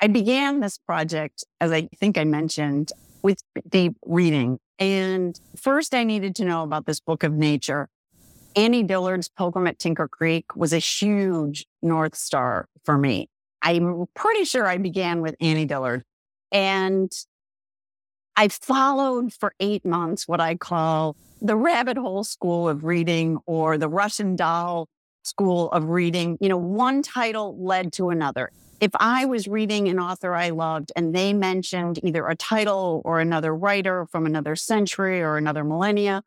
[0.01, 2.93] I began this project, as I think I mentioned,
[3.23, 4.59] with deep reading.
[4.79, 7.89] And first, I needed to know about this book of nature.
[8.57, 13.29] Annie Dillard's Pilgrim at Tinker Creek was a huge North Star for me.
[13.63, 16.05] I'm pretty sure I began with Annie Dillard.
[16.53, 17.13] And
[18.37, 23.79] I followed for eight months what I call the rabbit hole school of reading or
[23.79, 24.89] the Russian doll
[25.23, 26.39] school of reading.
[26.41, 28.51] You know, one title led to another.
[28.81, 33.21] If I was reading an author I loved and they mentioned either a title or
[33.21, 36.23] another writer from another century or another millennia,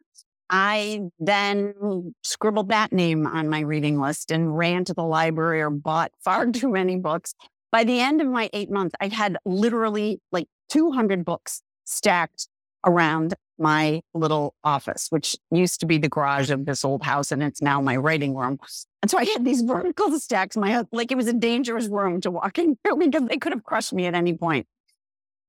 [0.56, 5.72] I then scribbled that name on my reading list and ran to the library or
[5.72, 7.34] bought far too many books.
[7.72, 12.48] By the end of my eight months, I had literally like 200 books stacked
[12.86, 17.42] around my little office, which used to be the garage of this old house, and
[17.42, 18.60] it's now my writing room.
[19.02, 20.56] And so I had these vertical stacks.
[20.56, 23.94] My like it was a dangerous room to walk into because they could have crushed
[23.94, 24.68] me at any point.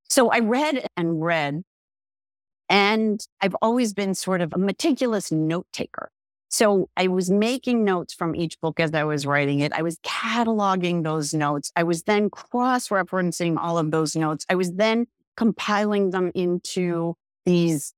[0.09, 1.61] So I read and read
[2.69, 6.11] and I've always been sort of a meticulous note taker.
[6.49, 9.73] So I was making notes from each book as I was writing it.
[9.73, 11.71] I was cataloging those notes.
[11.75, 14.45] I was then cross referencing all of those notes.
[14.49, 17.93] I was then compiling them into these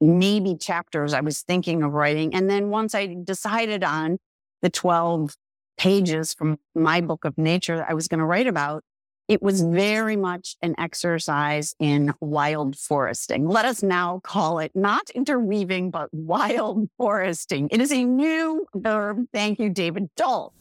[0.00, 2.34] maybe chapters I was thinking of writing.
[2.34, 4.18] And then once I decided on
[4.60, 5.34] the 12
[5.78, 8.84] pages from my book of nature that I was going to write about,
[9.28, 13.48] it was very much an exercise in wild foresting.
[13.48, 17.68] Let us now call it not interweaving, but wild foresting.
[17.70, 19.24] It is a new verb.
[19.32, 20.52] Thank you, David Dault,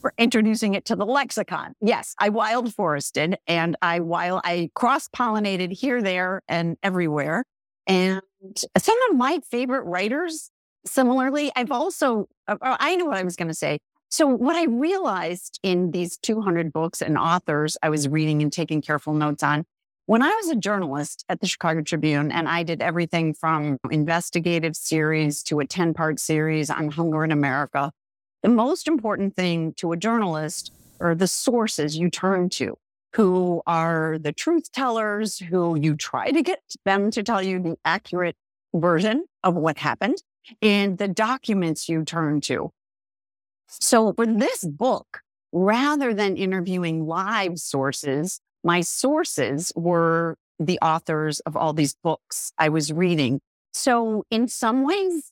[0.00, 1.74] for introducing it to the lexicon.
[1.80, 7.44] Yes, I wild forested and I wild I cross pollinated here, there, and everywhere.
[7.86, 8.20] And
[8.76, 10.50] some of my favorite writers,
[10.84, 13.78] similarly, I've also uh, I know what I was going to say.
[14.10, 18.80] So, what I realized in these 200 books and authors I was reading and taking
[18.80, 19.66] careful notes on,
[20.06, 24.76] when I was a journalist at the Chicago Tribune, and I did everything from investigative
[24.76, 27.92] series to a 10 part series on hunger in America,
[28.42, 32.78] the most important thing to a journalist are the sources you turn to,
[33.14, 37.76] who are the truth tellers, who you try to get them to tell you the
[37.84, 38.36] accurate
[38.74, 40.22] version of what happened,
[40.62, 42.70] and the documents you turn to
[43.68, 45.20] so for this book,
[45.52, 52.68] rather than interviewing live sources, my sources were the authors of all these books I
[52.68, 53.40] was reading.
[53.72, 55.30] So in some ways,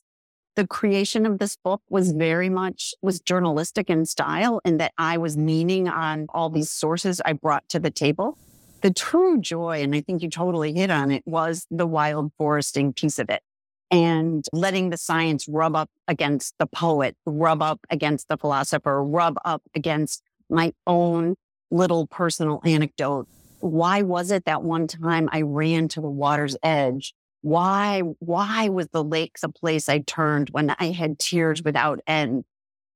[0.55, 5.17] the creation of this book was very much was journalistic in style in that I
[5.17, 8.37] was leaning on all these sources I brought to the table.
[8.81, 12.93] The true joy, and I think you totally hit on it, was the wild foresting
[12.93, 13.41] piece of it
[13.89, 19.37] and letting the science rub up against the poet, rub up against the philosopher, rub
[19.45, 21.35] up against my own
[21.71, 23.27] little personal anecdote.
[23.59, 27.13] Why was it that one time I ran to the water's edge?
[27.41, 32.43] Why, why was the lakes a place I turned when I had tears without end?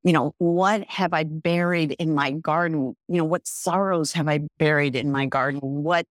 [0.04, 2.96] You know, what have I buried in my garden?
[3.08, 5.60] You know, what sorrows have I buried in my garden?
[5.62, 6.06] What,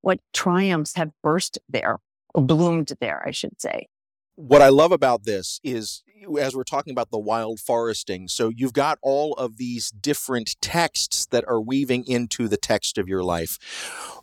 [0.00, 1.98] what triumphs have burst there
[2.34, 3.88] or bloomed there, I should say
[4.36, 6.02] what I love about this is
[6.38, 11.26] as we're talking about the wild foresting, so you've got all of these different texts
[11.26, 13.58] that are weaving into the text of your life.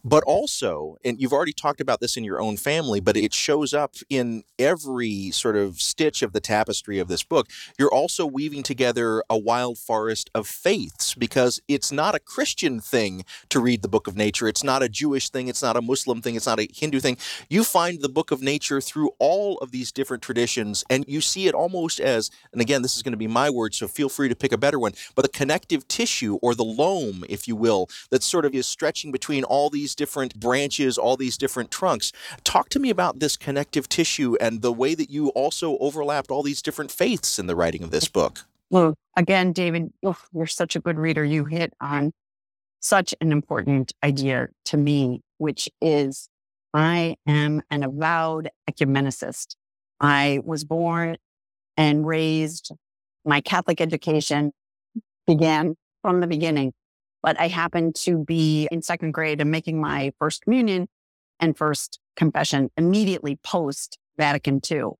[0.03, 3.73] But also, and you've already talked about this in your own family, but it shows
[3.73, 7.47] up in every sort of stitch of the tapestry of this book.
[7.77, 13.23] You're also weaving together a wild forest of faiths because it's not a Christian thing
[13.49, 14.47] to read the book of nature.
[14.47, 15.47] It's not a Jewish thing.
[15.47, 16.35] It's not a Muslim thing.
[16.35, 17.17] It's not a Hindu thing.
[17.49, 21.47] You find the book of nature through all of these different traditions and you see
[21.47, 24.07] it almost almost as, and again, this is going to be my word, so feel
[24.07, 27.57] free to pick a better one, but the connective tissue or the loam, if you
[27.57, 32.13] will, that sort of is stretching between all these different branches, all these different trunks.
[32.45, 36.41] Talk to me about this connective tissue and the way that you also overlapped all
[36.41, 38.45] these different faiths in the writing of this book.
[38.69, 41.25] Well, again, David, oh, you're such a good reader.
[41.25, 42.13] You hit on
[42.79, 46.29] such an important idea to me, which is
[46.73, 49.57] I am an avowed ecumenicist.
[49.99, 51.17] I was born
[51.77, 52.71] and raised.
[53.25, 54.51] My Catholic education
[55.25, 56.73] began from the beginning,
[57.21, 60.87] but I happened to be in second grade and making my first communion
[61.39, 64.91] and first confession immediately post Vatican II.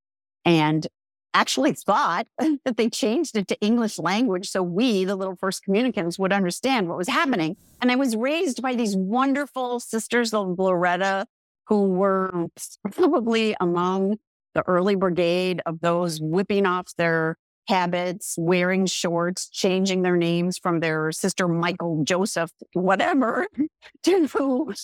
[0.46, 0.88] And
[1.34, 2.28] actually thought
[2.66, 6.88] that they changed it to English language so we, the little first communicants, would understand
[6.88, 7.56] what was happening.
[7.82, 11.26] And I was raised by these wonderful sisters of Loretto
[11.68, 12.48] who were
[12.92, 14.20] probably among
[14.54, 17.38] the early brigade of those whipping off their
[17.68, 23.48] habits, wearing shorts, changing their names from their sister Michael Joseph, whatever,
[24.04, 24.76] to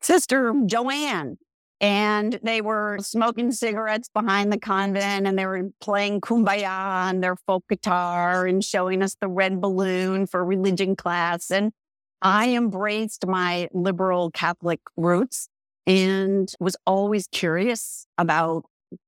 [0.00, 1.38] sister Joanne.
[1.80, 7.34] And they were smoking cigarettes behind the convent and they were playing kumbaya on their
[7.34, 11.50] folk guitar and showing us the red balloon for religion class.
[11.50, 11.72] And
[12.20, 15.48] I embraced my liberal Catholic roots
[15.84, 18.64] and was always curious about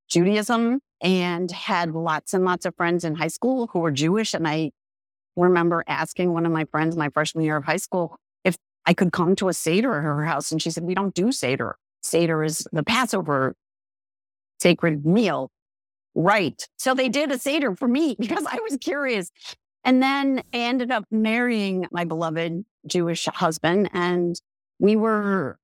[0.09, 4.35] Judaism and had lots and lots of friends in high school who were Jewish.
[4.35, 4.71] And I
[5.37, 9.13] remember asking one of my friends my freshman year of high school if I could
[9.13, 10.53] come to a Seder at her house.
[10.53, 11.77] And she said, We don't do Seder.
[12.03, 13.55] Seder is the Passover
[14.61, 15.51] sacred meal.
[16.15, 16.69] Right.
[16.79, 19.31] So they did a Seder for me because I was curious.
[19.85, 23.91] And then I ended up marrying my beloved Jewish husband.
[23.93, 24.41] And
[24.79, 25.59] we were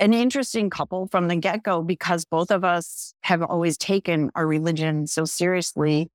[0.00, 4.46] an interesting couple from the get go because both of us have always taken our
[4.46, 6.08] religion so seriously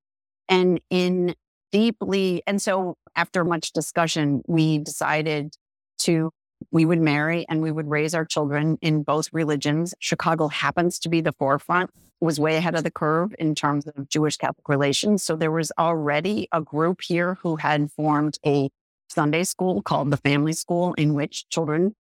[0.50, 1.36] and in
[1.72, 2.42] deeply.
[2.48, 5.54] And so after much discussion, we decided
[6.00, 6.32] to,
[6.72, 9.94] we would marry and we would raise our children in both religions.
[10.00, 14.10] Chicago happens to be the forefront, was way ahead of the curve in terms of
[14.10, 15.22] Jewish Catholic relations.
[15.22, 18.70] So there was already a group here who had formed a
[19.10, 21.94] Sunday school called the Family School, in which children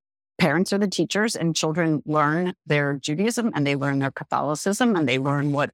[0.45, 5.09] parents are the teachers and children learn their Judaism and they learn their Catholicism and
[5.09, 5.71] they learn what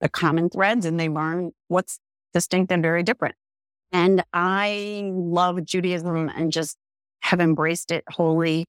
[0.00, 1.98] the common threads and they learn what's
[2.32, 3.34] distinct and very different.
[3.92, 6.78] And I love Judaism and just
[7.24, 8.64] have embraced it wholly.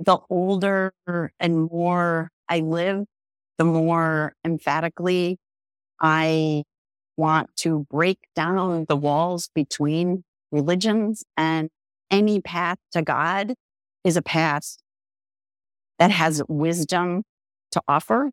[0.00, 0.92] The older
[1.38, 3.04] and more I live,
[3.58, 5.38] the more emphatically
[6.00, 6.64] I
[7.16, 11.70] want to break down the walls between religions and
[12.10, 13.54] any path to God
[14.04, 14.76] is a path
[15.98, 17.22] that has wisdom
[17.70, 18.30] to offer.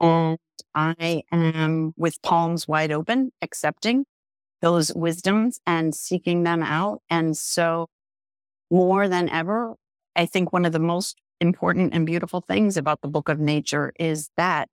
[0.00, 0.38] And
[0.74, 4.04] I am with palms wide open, accepting
[4.60, 7.00] those wisdoms and seeking them out.
[7.10, 7.88] And so,
[8.70, 9.74] more than ever,
[10.14, 13.92] I think one of the most important and beautiful things about the book of nature
[13.98, 14.68] is that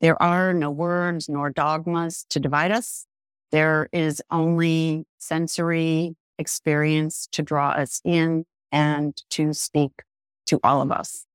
[0.00, 3.06] there are no words nor dogmas to divide us.
[3.52, 8.44] There is only sensory experience to draw us in
[8.76, 10.02] and to speak
[10.46, 11.25] to all of us.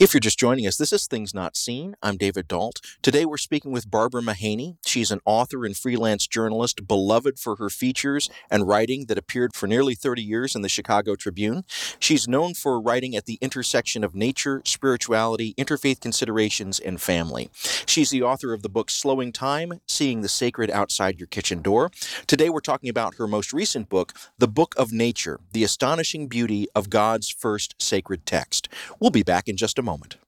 [0.00, 1.96] If you're just joining us, this is Things Not Seen.
[2.04, 2.80] I'm David Dault.
[3.02, 4.76] Today we're speaking with Barbara Mahany.
[4.86, 9.66] She's an author and freelance journalist, beloved for her features and writing that appeared for
[9.66, 11.64] nearly 30 years in the Chicago Tribune.
[11.98, 17.50] She's known for writing at the intersection of nature, spirituality, interfaith considerations, and family.
[17.84, 21.90] She's the author of the book Slowing Time Seeing the Sacred Outside Your Kitchen Door.
[22.28, 26.68] Today we're talking about her most recent book, The Book of Nature The Astonishing Beauty
[26.72, 28.68] of God's First Sacred Text.
[29.00, 30.18] We'll be back in just a moment.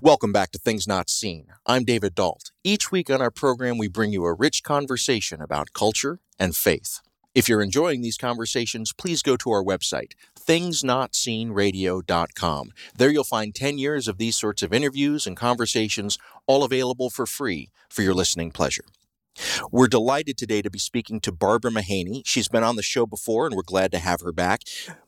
[0.00, 1.48] Welcome back to Things Not Seen.
[1.66, 2.52] I'm David Dault.
[2.62, 7.00] Each week on our program, we bring you a rich conversation about culture and faith.
[7.34, 12.72] If you're enjoying these conversations, please go to our website, thingsnotseenradio.com.
[12.96, 17.26] There you'll find 10 years of these sorts of interviews and conversations, all available for
[17.26, 18.84] free for your listening pleasure.
[19.70, 22.22] We're delighted today to be speaking to Barbara Mahany.
[22.26, 24.62] She's been on the show before, and we're glad to have her back.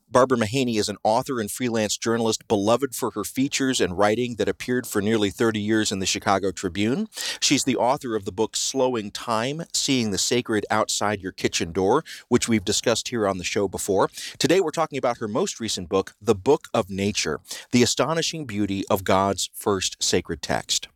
[0.09, 4.49] Barbara Mahany is an author and freelance journalist beloved for her features and writing that
[4.49, 7.09] appeared for nearly 30 years in the Chicago Tribune.
[7.41, 12.05] She's the author of the book Slowing Time Seeing the Sacred Outside Your Kitchen Door,
[12.29, 14.09] which we've discussed here on the show before.
[14.39, 17.41] Today we're talking about her most recent book, The Book of Nature
[17.72, 20.87] The Astonishing Beauty of God's First Sacred Text.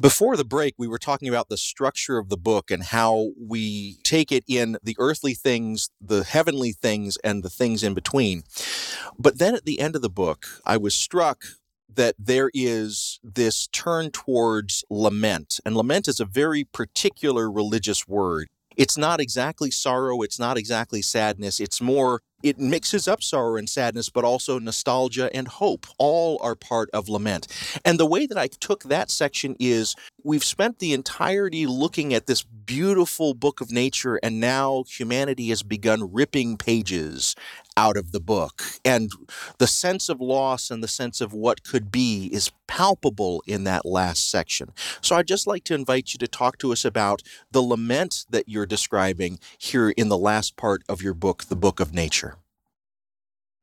[0.00, 3.96] Before the break, we were talking about the structure of the book and how we
[4.02, 8.42] take it in the earthly things, the heavenly things, and the things in between.
[9.18, 11.44] But then at the end of the book, I was struck
[11.94, 15.60] that there is this turn towards lament.
[15.64, 18.48] And lament is a very particular religious word.
[18.76, 23.68] It's not exactly sorrow, it's not exactly sadness, it's more it mixes up sorrow and
[23.68, 25.86] sadness, but also nostalgia and hope.
[25.98, 27.48] All are part of lament.
[27.84, 32.26] And the way that I took that section is we've spent the entirety looking at
[32.26, 37.34] this beautiful book of nature, and now humanity has begun ripping pages
[37.76, 38.62] out of the book.
[38.84, 39.10] And
[39.58, 43.84] the sense of loss and the sense of what could be is palpable in that
[43.84, 44.72] last section.
[45.00, 48.48] So I'd just like to invite you to talk to us about the lament that
[48.48, 52.36] you're describing here in the last part of your book, The Book of Nature.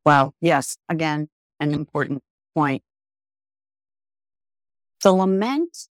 [0.05, 2.83] Well, yes, again, an important point.
[5.01, 5.87] The lament,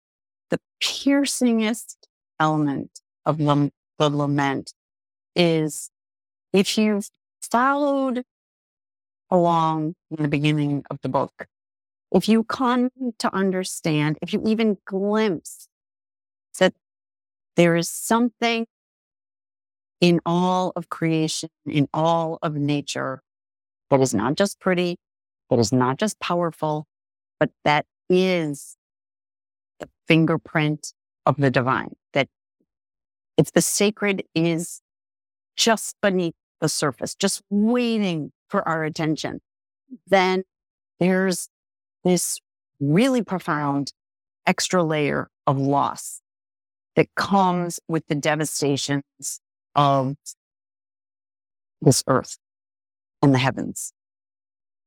[0.51, 1.97] the piercingest
[2.41, 4.75] element of the lament
[5.35, 5.91] is
[6.53, 7.11] if you've
[7.51, 8.23] followed
[9.31, 11.47] along in the beginning of the book,
[12.13, 15.69] if you come to understand, if you even glimpse
[16.59, 16.75] that
[17.57, 18.67] there is something
[20.01, 23.23] in all of creation, in all of nature,
[23.91, 24.99] that is not just pretty,
[25.51, 26.87] that is not just powerful,
[27.41, 28.77] but that is
[29.81, 30.93] the fingerprint
[31.25, 31.95] of the divine.
[32.13, 32.29] That
[33.37, 34.81] if the sacred is
[35.57, 39.41] just beneath the surface, just waiting for our attention,
[40.07, 40.43] then
[40.99, 41.49] there's
[42.05, 42.41] this
[42.81, 43.93] really profound
[44.47, 46.21] extra layer of loss
[46.95, 49.41] that comes with the devastations
[49.75, 50.17] of
[51.83, 52.39] this earth
[53.23, 53.93] and the heavens.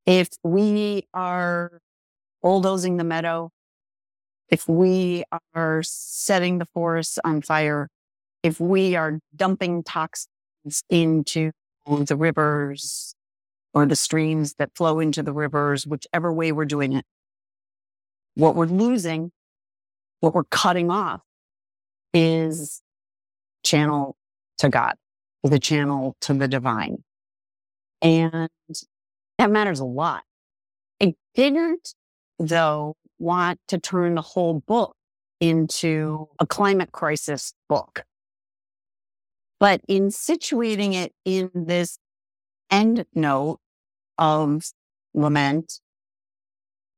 [0.05, 1.79] If we are
[2.41, 3.51] bulldozing the meadow,
[4.49, 7.89] if we are setting the forests on fire,
[8.41, 10.29] if we are dumping toxins
[10.89, 11.51] into
[11.97, 13.15] the rivers
[13.73, 17.05] or the streams that flow into the rivers, whichever way we're doing it,
[18.35, 19.31] what we're losing,
[20.19, 21.21] what we're cutting off
[22.13, 22.81] is
[23.63, 24.15] channel
[24.57, 24.95] to God,
[25.43, 27.03] the channel to the divine.
[28.01, 28.49] And
[29.37, 30.23] that matters a lot.
[31.01, 31.93] I didn't,
[32.37, 34.95] though, want to turn the whole book
[35.39, 38.03] into a climate crisis book.
[39.59, 41.97] But in situating it in this
[42.71, 43.59] end note
[44.17, 44.63] of
[45.13, 45.81] lament,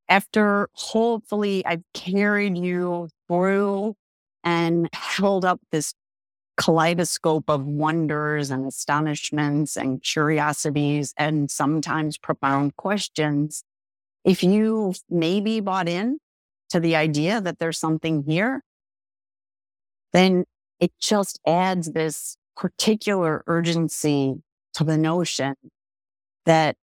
[0.08, 3.96] after hopefully I've carried you through
[4.44, 5.94] and held up this
[6.58, 13.64] kaleidoscope of wonders and astonishments and curiosities and sometimes profound questions.
[14.24, 16.20] If you maybe bought in
[16.70, 18.64] to the idea that there's something here,
[20.14, 20.46] then
[20.80, 24.36] it just adds this particular urgency
[24.74, 25.56] to the notion
[26.46, 26.76] that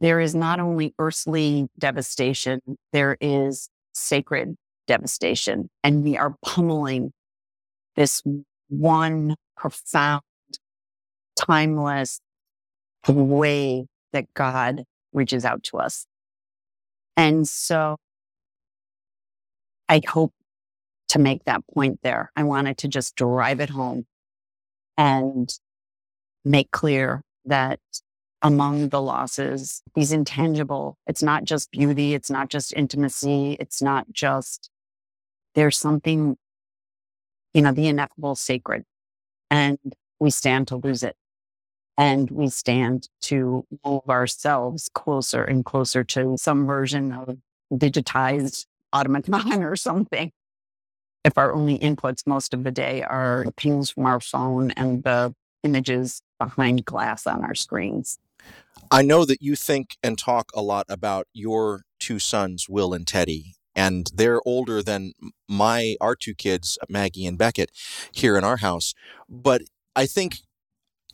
[0.00, 2.60] there is not only earthly devastation,
[2.92, 5.70] there is sacred devastation.
[5.84, 7.12] And we are pummeling
[7.94, 8.22] this
[8.68, 10.22] one profound,
[11.36, 12.20] timeless
[13.06, 16.06] way that God reaches out to us.
[17.16, 17.96] And so
[19.88, 20.32] I hope
[21.10, 22.32] to make that point there.
[22.34, 24.06] I wanted to just drive it home
[24.96, 25.52] and
[26.44, 27.80] make clear that
[28.42, 34.06] among the losses, these intangible, it's not just beauty, it's not just intimacy, it's not
[34.12, 34.70] just,
[35.54, 36.36] there's something
[37.54, 38.84] you know, the ineffable sacred.
[39.50, 39.78] And
[40.18, 41.16] we stand to lose it.
[41.98, 47.36] And we stand to move ourselves closer and closer to some version of
[47.72, 50.32] digitized automaton or something.
[51.24, 55.34] If our only inputs most of the day are pings from our phone and the
[55.62, 58.18] images behind glass on our screens.
[58.90, 63.06] I know that you think and talk a lot about your two sons, Will and
[63.06, 65.12] Teddy, and they're older than
[65.48, 67.70] my our two kids, Maggie and Beckett,
[68.12, 68.92] here in our house.
[69.28, 69.62] But
[69.94, 70.38] I think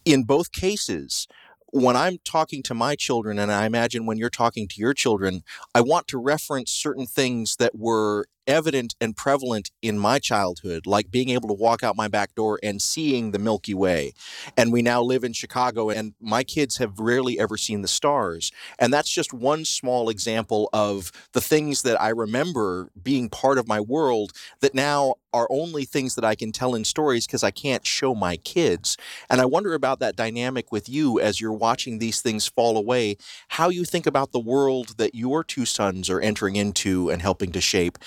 [0.04, 1.28] in both cases,
[1.70, 5.42] when I'm talking to my children, and I imagine when you're talking to your children,
[5.74, 11.10] I want to reference certain things that were evident and prevalent in my childhood, like
[11.10, 14.14] being able to walk out my back door and seeing the Milky Way.
[14.56, 18.50] And we now live in Chicago, and my kids have rarely ever seen the stars.
[18.78, 23.68] And that's just one small example of the things that I remember being part of
[23.68, 27.50] my world that now are only things that I can tell in stories because I
[27.50, 28.96] can't show my kids.
[29.28, 33.16] And I wonder about that dynamic with you as you're watching these things fall away,
[33.48, 37.52] how you think about the world that your two sons are entering into and helping
[37.52, 37.98] to shape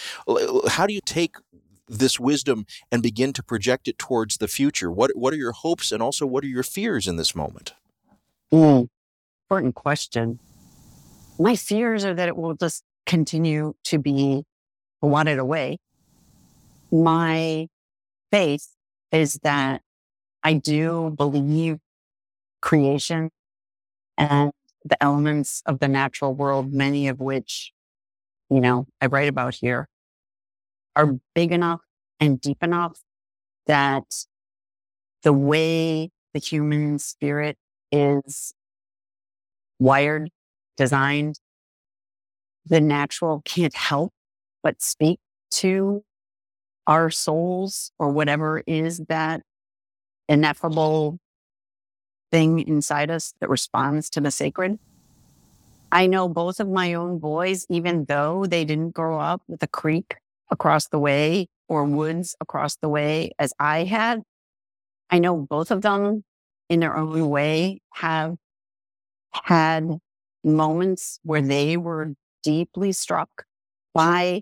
[0.67, 1.35] how do you take
[1.87, 4.91] this wisdom and begin to project it towards the future?
[4.91, 7.73] What what are your hopes and also what are your fears in this moment?
[8.51, 8.87] Mm,
[9.45, 10.39] important question.
[11.39, 14.43] My fears are that it will just continue to be
[15.01, 15.77] wanted away.
[16.91, 17.67] My
[18.31, 18.67] faith
[19.11, 19.81] is that
[20.43, 21.77] I do believe
[22.61, 23.31] creation
[24.17, 24.51] and
[24.83, 27.71] the elements of the natural world, many of which,
[28.49, 29.87] you know, I write about here,
[30.95, 31.81] are big enough
[32.19, 32.99] and deep enough
[33.67, 34.25] that
[35.23, 37.57] the way the human spirit
[37.91, 38.53] is
[39.79, 40.29] wired,
[40.77, 41.39] designed,
[42.65, 44.13] the natural can't help
[44.63, 45.19] but speak
[45.49, 46.03] to
[46.87, 49.41] our souls or whatever is that
[50.29, 51.19] ineffable
[52.31, 54.79] thing inside us that responds to the sacred.
[55.91, 59.67] I know both of my own boys, even though they didn't grow up with a
[59.67, 60.15] creek
[60.51, 64.21] across the way or woods across the way as I had.
[65.09, 66.23] I know both of them
[66.69, 68.35] in their own way have
[69.33, 69.97] had
[70.43, 73.45] moments where they were deeply struck
[73.93, 74.41] by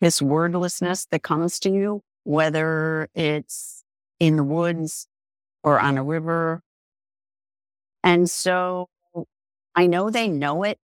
[0.00, 3.84] this wordlessness that comes to you, whether it's
[4.20, 5.06] in the woods
[5.62, 6.60] or on a river.
[8.02, 8.88] And so
[9.74, 10.78] I know they know it.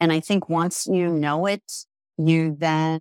[0.00, 1.62] And I think once you know it,
[2.18, 3.00] you then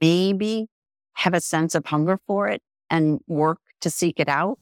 [0.00, 0.68] maybe
[1.14, 4.58] have a sense of hunger for it and work to seek it out.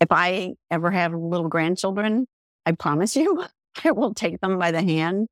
[0.00, 2.26] If I ever have little grandchildren,
[2.66, 3.44] I promise you,
[3.84, 5.28] I will take them by the hand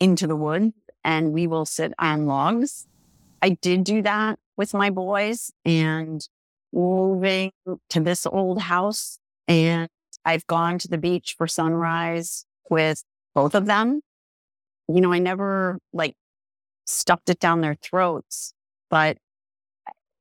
[0.00, 0.72] into the woods
[1.04, 2.86] and we will sit on logs.
[3.42, 6.26] I did do that with my boys and
[6.72, 7.52] moving
[7.90, 9.18] to this old house.
[9.46, 9.88] And
[10.24, 13.02] I've gone to the beach for sunrise with
[13.34, 14.00] both of them.
[14.88, 16.16] You know, I never like
[16.88, 18.54] stuffed it down their throats,
[18.90, 19.18] but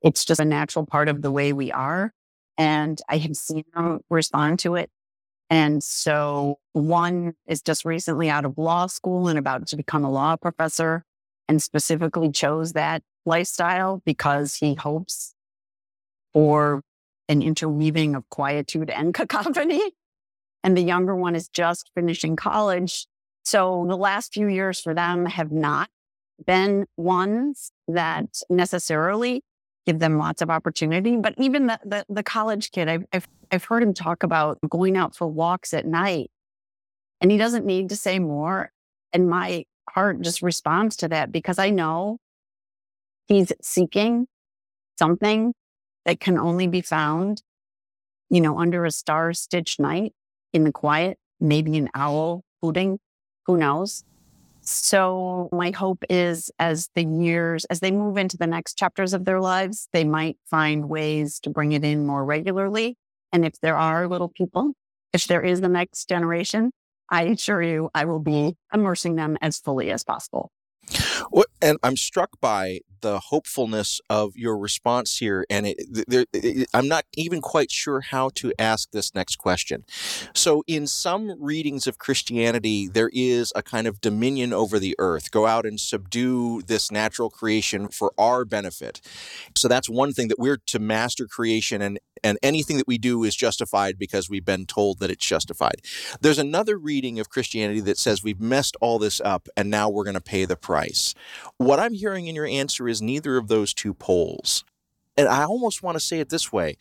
[0.02, 2.14] it's just a natural part of the way we are.
[2.58, 4.90] And I have seen them respond to it.
[5.50, 10.12] And so one is just recently out of law school and about to become a
[10.12, 11.04] law professor
[11.48, 15.34] and specifically chose that lifestyle because he hopes
[16.34, 16.82] for
[17.30, 19.82] an interweaving of quietude and cacophony.
[20.64, 23.08] And the younger one is just finishing college.
[23.46, 25.90] So the last few years for them have not
[26.46, 29.44] been ones that necessarily
[29.86, 31.16] give them lots of opportunity.
[31.16, 34.98] But even the, the, the college kid, I've, I've, I've heard him talk about going
[34.98, 36.30] out for walks at night
[37.22, 38.72] and he doesn't need to say more.
[39.14, 42.20] And my heart just responds to that because I know
[43.28, 44.28] he's seeking
[45.00, 45.54] something
[46.06, 47.42] that can only be found,
[48.30, 50.14] you know, under a star stitched night
[50.54, 53.00] in the quiet, maybe an owl hooting,
[53.46, 54.04] who knows?
[54.70, 59.24] So my hope is as the years, as they move into the next chapters of
[59.24, 62.98] their lives, they might find ways to bring it in more regularly.
[63.32, 64.74] And if there are little people,
[65.14, 66.72] if there is the next generation,
[67.10, 70.52] I assure you, I will be immersing them as fully as possible.
[71.62, 76.88] And I'm struck by the hopefulness of your response here, and it, there, it, I'm
[76.88, 79.86] not even quite sure how to ask this next question.
[80.34, 85.32] So, in some readings of Christianity, there is a kind of dominion over the earth.
[85.32, 89.02] Go out and subdue this natural creation for our benefit.
[89.56, 93.24] So that's one thing that we're to master creation and and anything that we do
[93.24, 95.82] is justified because we've been told that it's justified.
[96.20, 100.04] There's another reading of Christianity that says we've messed all this up and now we're
[100.04, 101.14] going to pay the price.
[101.58, 104.64] What I'm hearing in your answer is neither of those two poles.
[105.18, 106.78] And I almost want to say it this way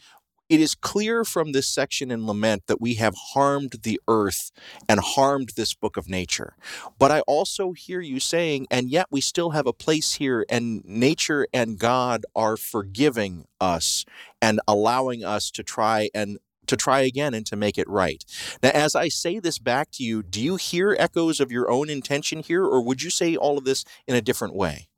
[0.49, 4.53] it is clear from this section in Lament that we have harmed the earth
[4.89, 6.55] and harmed this book of nature.
[6.99, 10.85] But I also hear you saying, and yet we still have a place here, and
[10.85, 14.05] nature and God are forgiving us
[14.41, 18.25] and allowing us to try and to try again and to make it right.
[18.63, 21.91] Now, as I say this back to you, do you hear echoes of your own
[21.91, 24.89] intention here, or would you say all of this in a different way?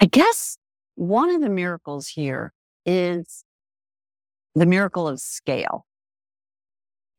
[0.00, 0.58] I guess
[0.96, 2.52] one of the miracles here
[2.84, 3.44] is
[4.54, 5.86] the miracle of scale.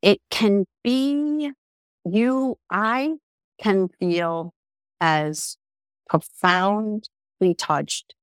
[0.01, 1.51] It can be
[2.05, 3.15] you, I
[3.61, 4.53] can feel
[5.01, 5.57] as
[6.07, 8.13] profoundly touched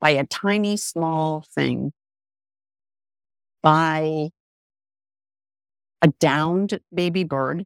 [0.00, 1.92] by a tiny, small thing
[3.62, 4.30] by
[6.02, 7.64] a downed baby bird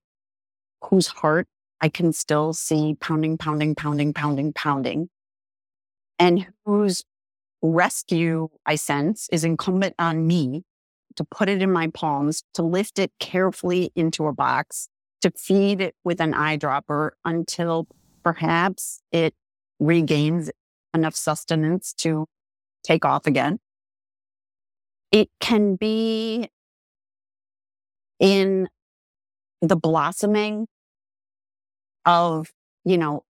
[0.85, 1.49] whose heart
[1.81, 5.09] I can still see pounding, pounding, pounding, pounding, pounding,
[6.19, 7.05] and whose
[7.63, 10.65] rescue I sense is incumbent on me
[11.17, 14.89] to put it in my palms, to lift it carefully into a box,
[15.23, 17.87] to feed it with an eyedropper until
[18.23, 19.35] perhaps it
[19.81, 20.51] regains
[20.95, 22.27] enough sustenance to
[22.85, 23.59] take off again.
[25.13, 26.51] It can be
[28.19, 28.69] in
[29.63, 30.67] the blossoming
[32.05, 32.51] of,
[32.85, 33.25] you know,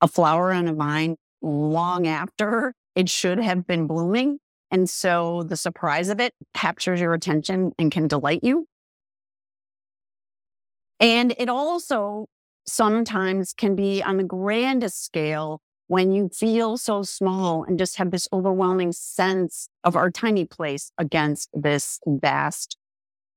[0.00, 4.38] a flower on a vine long after it should have been blooming.
[4.70, 8.66] And so the surprise of it captures your attention and can delight you.
[11.00, 12.26] And it also
[12.66, 18.10] sometimes can be on the grandest scale when you feel so small and just have
[18.10, 22.76] this overwhelming sense of our tiny place against this vast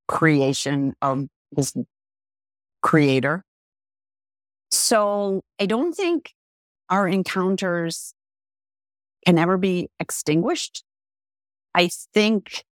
[0.07, 1.75] creation of this
[2.81, 3.43] creator.
[4.71, 6.33] So I don't think
[6.89, 8.13] our encounters
[9.25, 10.83] can ever be extinguished.
[11.75, 12.63] I think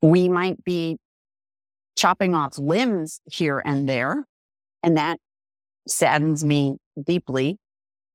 [0.00, 0.96] we might be
[1.96, 4.24] chopping off limbs here and there,
[4.82, 5.18] and that
[5.86, 7.58] saddens me deeply.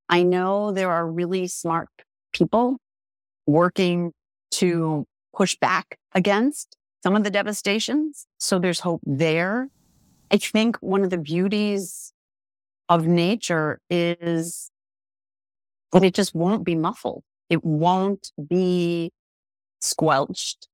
[0.10, 1.90] I know there are really smart
[2.34, 2.78] people
[3.48, 4.12] working
[4.52, 8.26] to push back against some of the devastations.
[8.40, 9.70] So there's hope there.
[10.32, 12.14] I think one of the beauties
[12.90, 14.72] of nature is
[15.92, 17.24] that it just won't be muffled.
[17.50, 19.12] It won't be
[19.82, 20.68] squelched.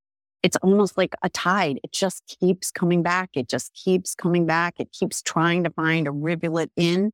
[0.44, 1.80] It's almost like a tide.
[1.84, 3.32] It just keeps coming back.
[3.36, 4.76] It just keeps coming back.
[4.80, 7.12] It keeps trying to find a rivulet in,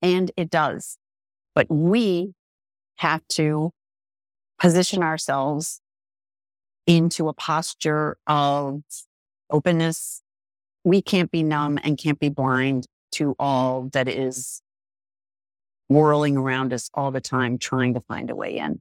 [0.00, 0.96] and it does.
[1.54, 2.34] But we
[2.96, 3.72] have to
[4.58, 5.80] position ourselves
[6.86, 8.82] into a posture of
[9.50, 10.22] openness.
[10.84, 14.62] We can't be numb and can't be blind to all that is
[15.88, 18.80] whirling around us all the time, trying to find a way in.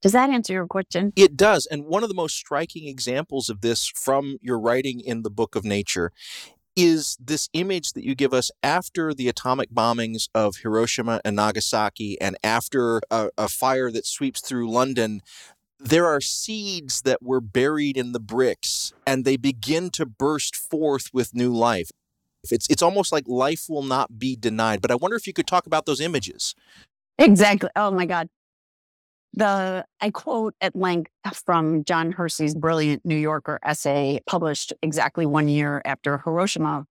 [0.00, 1.12] Does that answer your question?
[1.16, 1.66] It does.
[1.70, 5.56] And one of the most striking examples of this from your writing in the Book
[5.56, 6.12] of Nature
[6.78, 12.18] is this image that you give us after the atomic bombings of Hiroshima and Nagasaki
[12.20, 15.20] and after a, a, fire that sweeps through London.
[15.80, 21.08] There are seeds that were buried in the bricks and they begin to burst forth
[21.12, 21.90] with new life.
[22.48, 24.80] It's, it's almost like life will not be denied.
[24.80, 26.54] But I wonder if you could talk about those images.
[27.18, 27.70] Exactly.
[27.74, 28.28] Oh my God.
[29.34, 31.10] The I quote at length
[31.44, 36.86] from John Hersey's brilliant New Yorker essay published exactly one year after Hiroshima,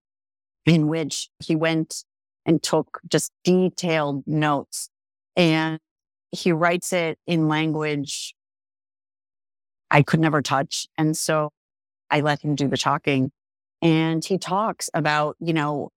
[0.66, 2.04] in which he went
[2.46, 4.90] and took just detailed notes.
[5.36, 5.80] And
[6.32, 8.34] he writes it in language
[9.90, 10.88] I could never touch.
[10.98, 11.52] And so
[12.10, 13.32] I let him do the talking.
[13.82, 15.92] And he talks about, you know,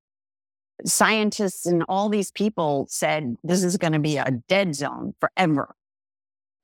[0.84, 5.74] scientists and all these people said this is going to be a dead zone forever.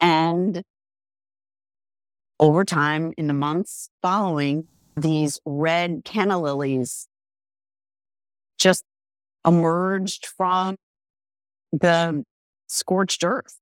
[0.00, 0.62] And
[2.38, 7.08] over time, in the months following, these red canna lilies
[8.58, 8.84] just
[9.46, 10.76] emerged from
[11.72, 12.24] the
[12.66, 13.58] scorched earth.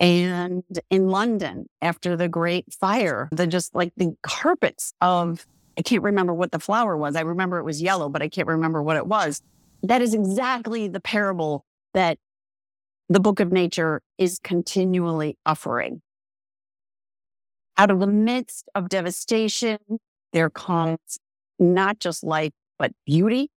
[0.00, 5.46] And in London, after the great fire, the just like the carpets of,
[5.78, 7.14] I can't remember what the flower was.
[7.14, 9.42] I remember it was yellow, but I can't remember what it was.
[9.84, 12.18] That is exactly the parable that
[13.08, 16.00] the book of nature is continually offering.
[17.76, 19.78] Out of the midst of devastation,
[20.32, 21.18] there comes
[21.58, 23.50] not just life, but beauty,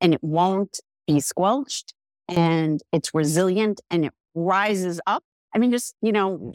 [0.00, 1.92] and it won't be squelched,
[2.28, 5.22] and it's resilient and it rises up.
[5.54, 6.50] I mean, just, you know,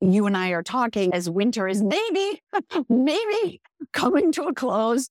[0.00, 2.40] you and I are talking as winter is maybe,
[2.88, 3.60] maybe
[3.92, 5.08] coming to a close.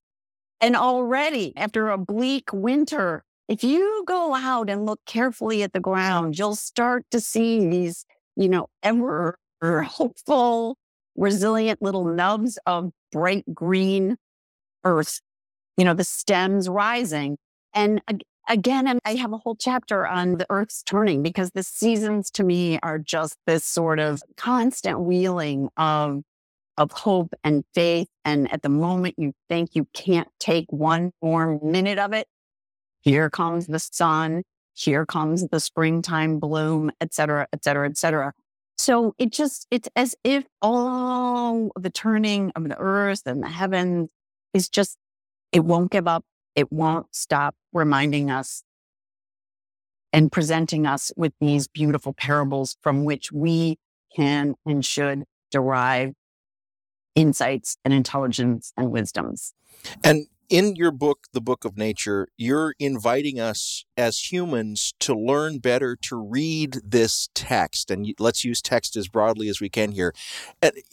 [0.62, 5.80] And already after a bleak winter, if you go out and look carefully at the
[5.80, 10.78] ground, you'll start to see these, you know, ever hopeful,
[11.18, 14.18] resilient little nubs of bright green
[14.86, 15.20] earth,
[15.78, 17.38] you know, the stems rising.
[17.74, 18.02] And
[18.47, 22.78] again, I have a whole chapter on the earth's turning because the seasons to me
[22.84, 26.22] are just this sort of constant wheeling of
[26.78, 28.08] of hope and faith.
[28.24, 32.26] And at the moment you think you can't take one more minute of it,
[33.02, 34.43] here comes the sun,
[34.74, 38.34] here comes the springtime bloom, et cetera, et cetera, et cetera.
[38.78, 44.10] So it just, it's as if all the turning of the earth and the heavens
[44.54, 44.97] is just,
[45.52, 46.24] it won't give up.
[46.56, 48.64] It won't stop reminding us
[50.12, 53.78] and presenting us with these beautiful parables from which we
[54.16, 56.14] can and should derive
[57.16, 59.54] insights and intelligence and wisdoms.
[60.04, 65.60] And in your book, The Book of Nature, you're inviting us as humans to learn
[65.60, 67.91] better to read this text.
[67.91, 70.14] And let's use text as broadly as we can here.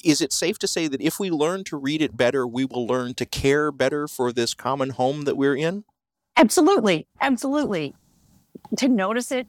[0.05, 2.87] Is it safe to say that if we learn to read it better, we will
[2.87, 5.85] learn to care better for this common home that we're in?
[6.37, 7.07] Absolutely.
[7.21, 7.95] Absolutely.
[8.77, 9.47] To notice it,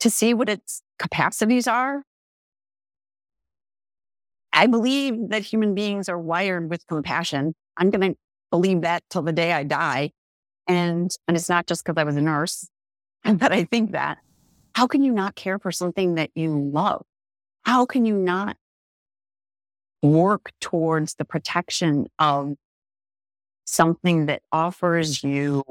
[0.00, 2.02] to see what its capacities are.
[4.52, 7.54] I believe that human beings are wired with compassion.
[7.76, 8.18] I'm going to
[8.50, 10.12] believe that till the day I die.
[10.66, 12.68] And, and it's not just because I was a nurse
[13.24, 14.18] that I think that.
[14.74, 17.04] How can you not care for something that you love?
[17.64, 18.56] How can you not
[20.02, 22.54] work towards the protection of
[23.64, 25.62] something that offers you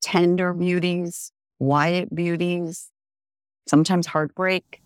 [0.00, 2.90] tender beauties, quiet beauties,
[3.66, 4.80] sometimes heartbreak?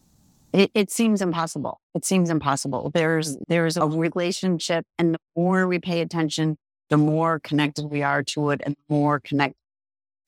[0.53, 1.81] It, it, seems impossible.
[1.95, 2.91] It seems impossible.
[2.93, 6.57] There's there's a relationship, and the more we pay attention
[6.91, 9.57] the more connected we are to it and the more connected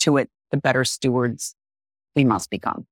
[0.01, 1.55] to it, the better stewards
[2.17, 2.87] we must become.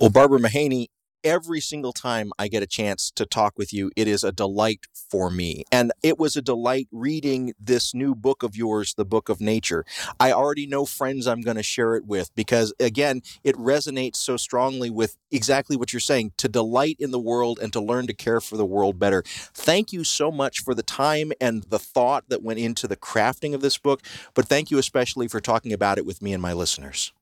[0.00, 0.90] Well, Barbara Mahany,
[1.24, 4.86] every single time I get a chance to talk with you, it is a delight
[4.94, 5.64] for me.
[5.70, 9.84] And it was a delight reading this new book of yours, The Book of Nature.
[10.18, 14.36] I already know friends I'm going to share it with because, again, it resonates so
[14.36, 18.14] strongly with exactly what you're saying to delight in the world and to learn to
[18.14, 19.22] care for the world better.
[19.26, 23.54] Thank you so much for the time and the thought that went into the crafting
[23.54, 24.02] of this book.
[24.34, 27.12] But thank you especially for talking about it with me and my listeners.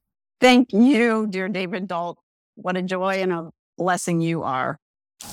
[0.40, 2.18] Thank you, dear David Dault.
[2.54, 4.78] What a joy and a blessing you are.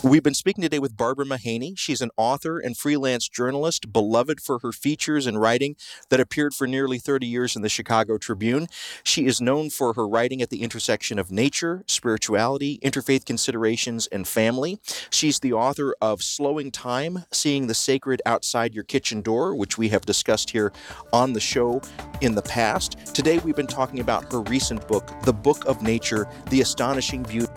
[0.04, 1.74] We've been speaking today with Barbara Mahany.
[1.76, 5.76] She's an author and freelance journalist, beloved for her features and writing
[6.10, 8.68] that appeared for nearly 30 years in the Chicago Tribune.
[9.04, 14.26] She is known for her writing at the intersection of nature, spirituality, interfaith considerations, and
[14.26, 14.80] family.
[15.10, 19.90] She's the author of Slowing Time Seeing the Sacred Outside Your Kitchen Door, which we
[19.90, 20.72] have discussed here
[21.12, 21.82] on the show
[22.22, 22.98] in the past.
[23.14, 27.52] Today, we've been talking about her recent book, The Book of Nature The Astonishing Beauty.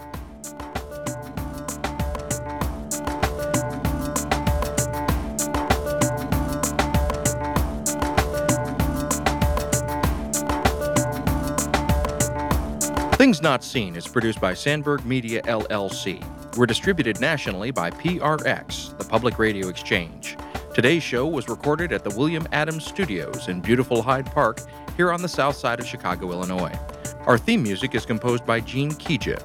[13.42, 16.22] Not Seen is produced by Sandberg Media LLC.
[16.56, 20.36] We're distributed nationally by PRX, the Public Radio Exchange.
[20.74, 24.60] Today's show was recorded at the William Adams Studios in beautiful Hyde Park
[24.96, 26.78] here on the south side of Chicago, Illinois.
[27.26, 29.40] Our theme music is composed by Gene Kija.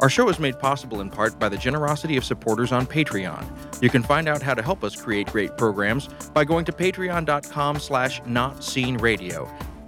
[0.00, 3.82] Our show is made possible in part by the generosity of supporters on Patreon.
[3.82, 7.78] You can find out how to help us create great programs by going to patreon.com
[7.80, 9.50] slash notseenradio.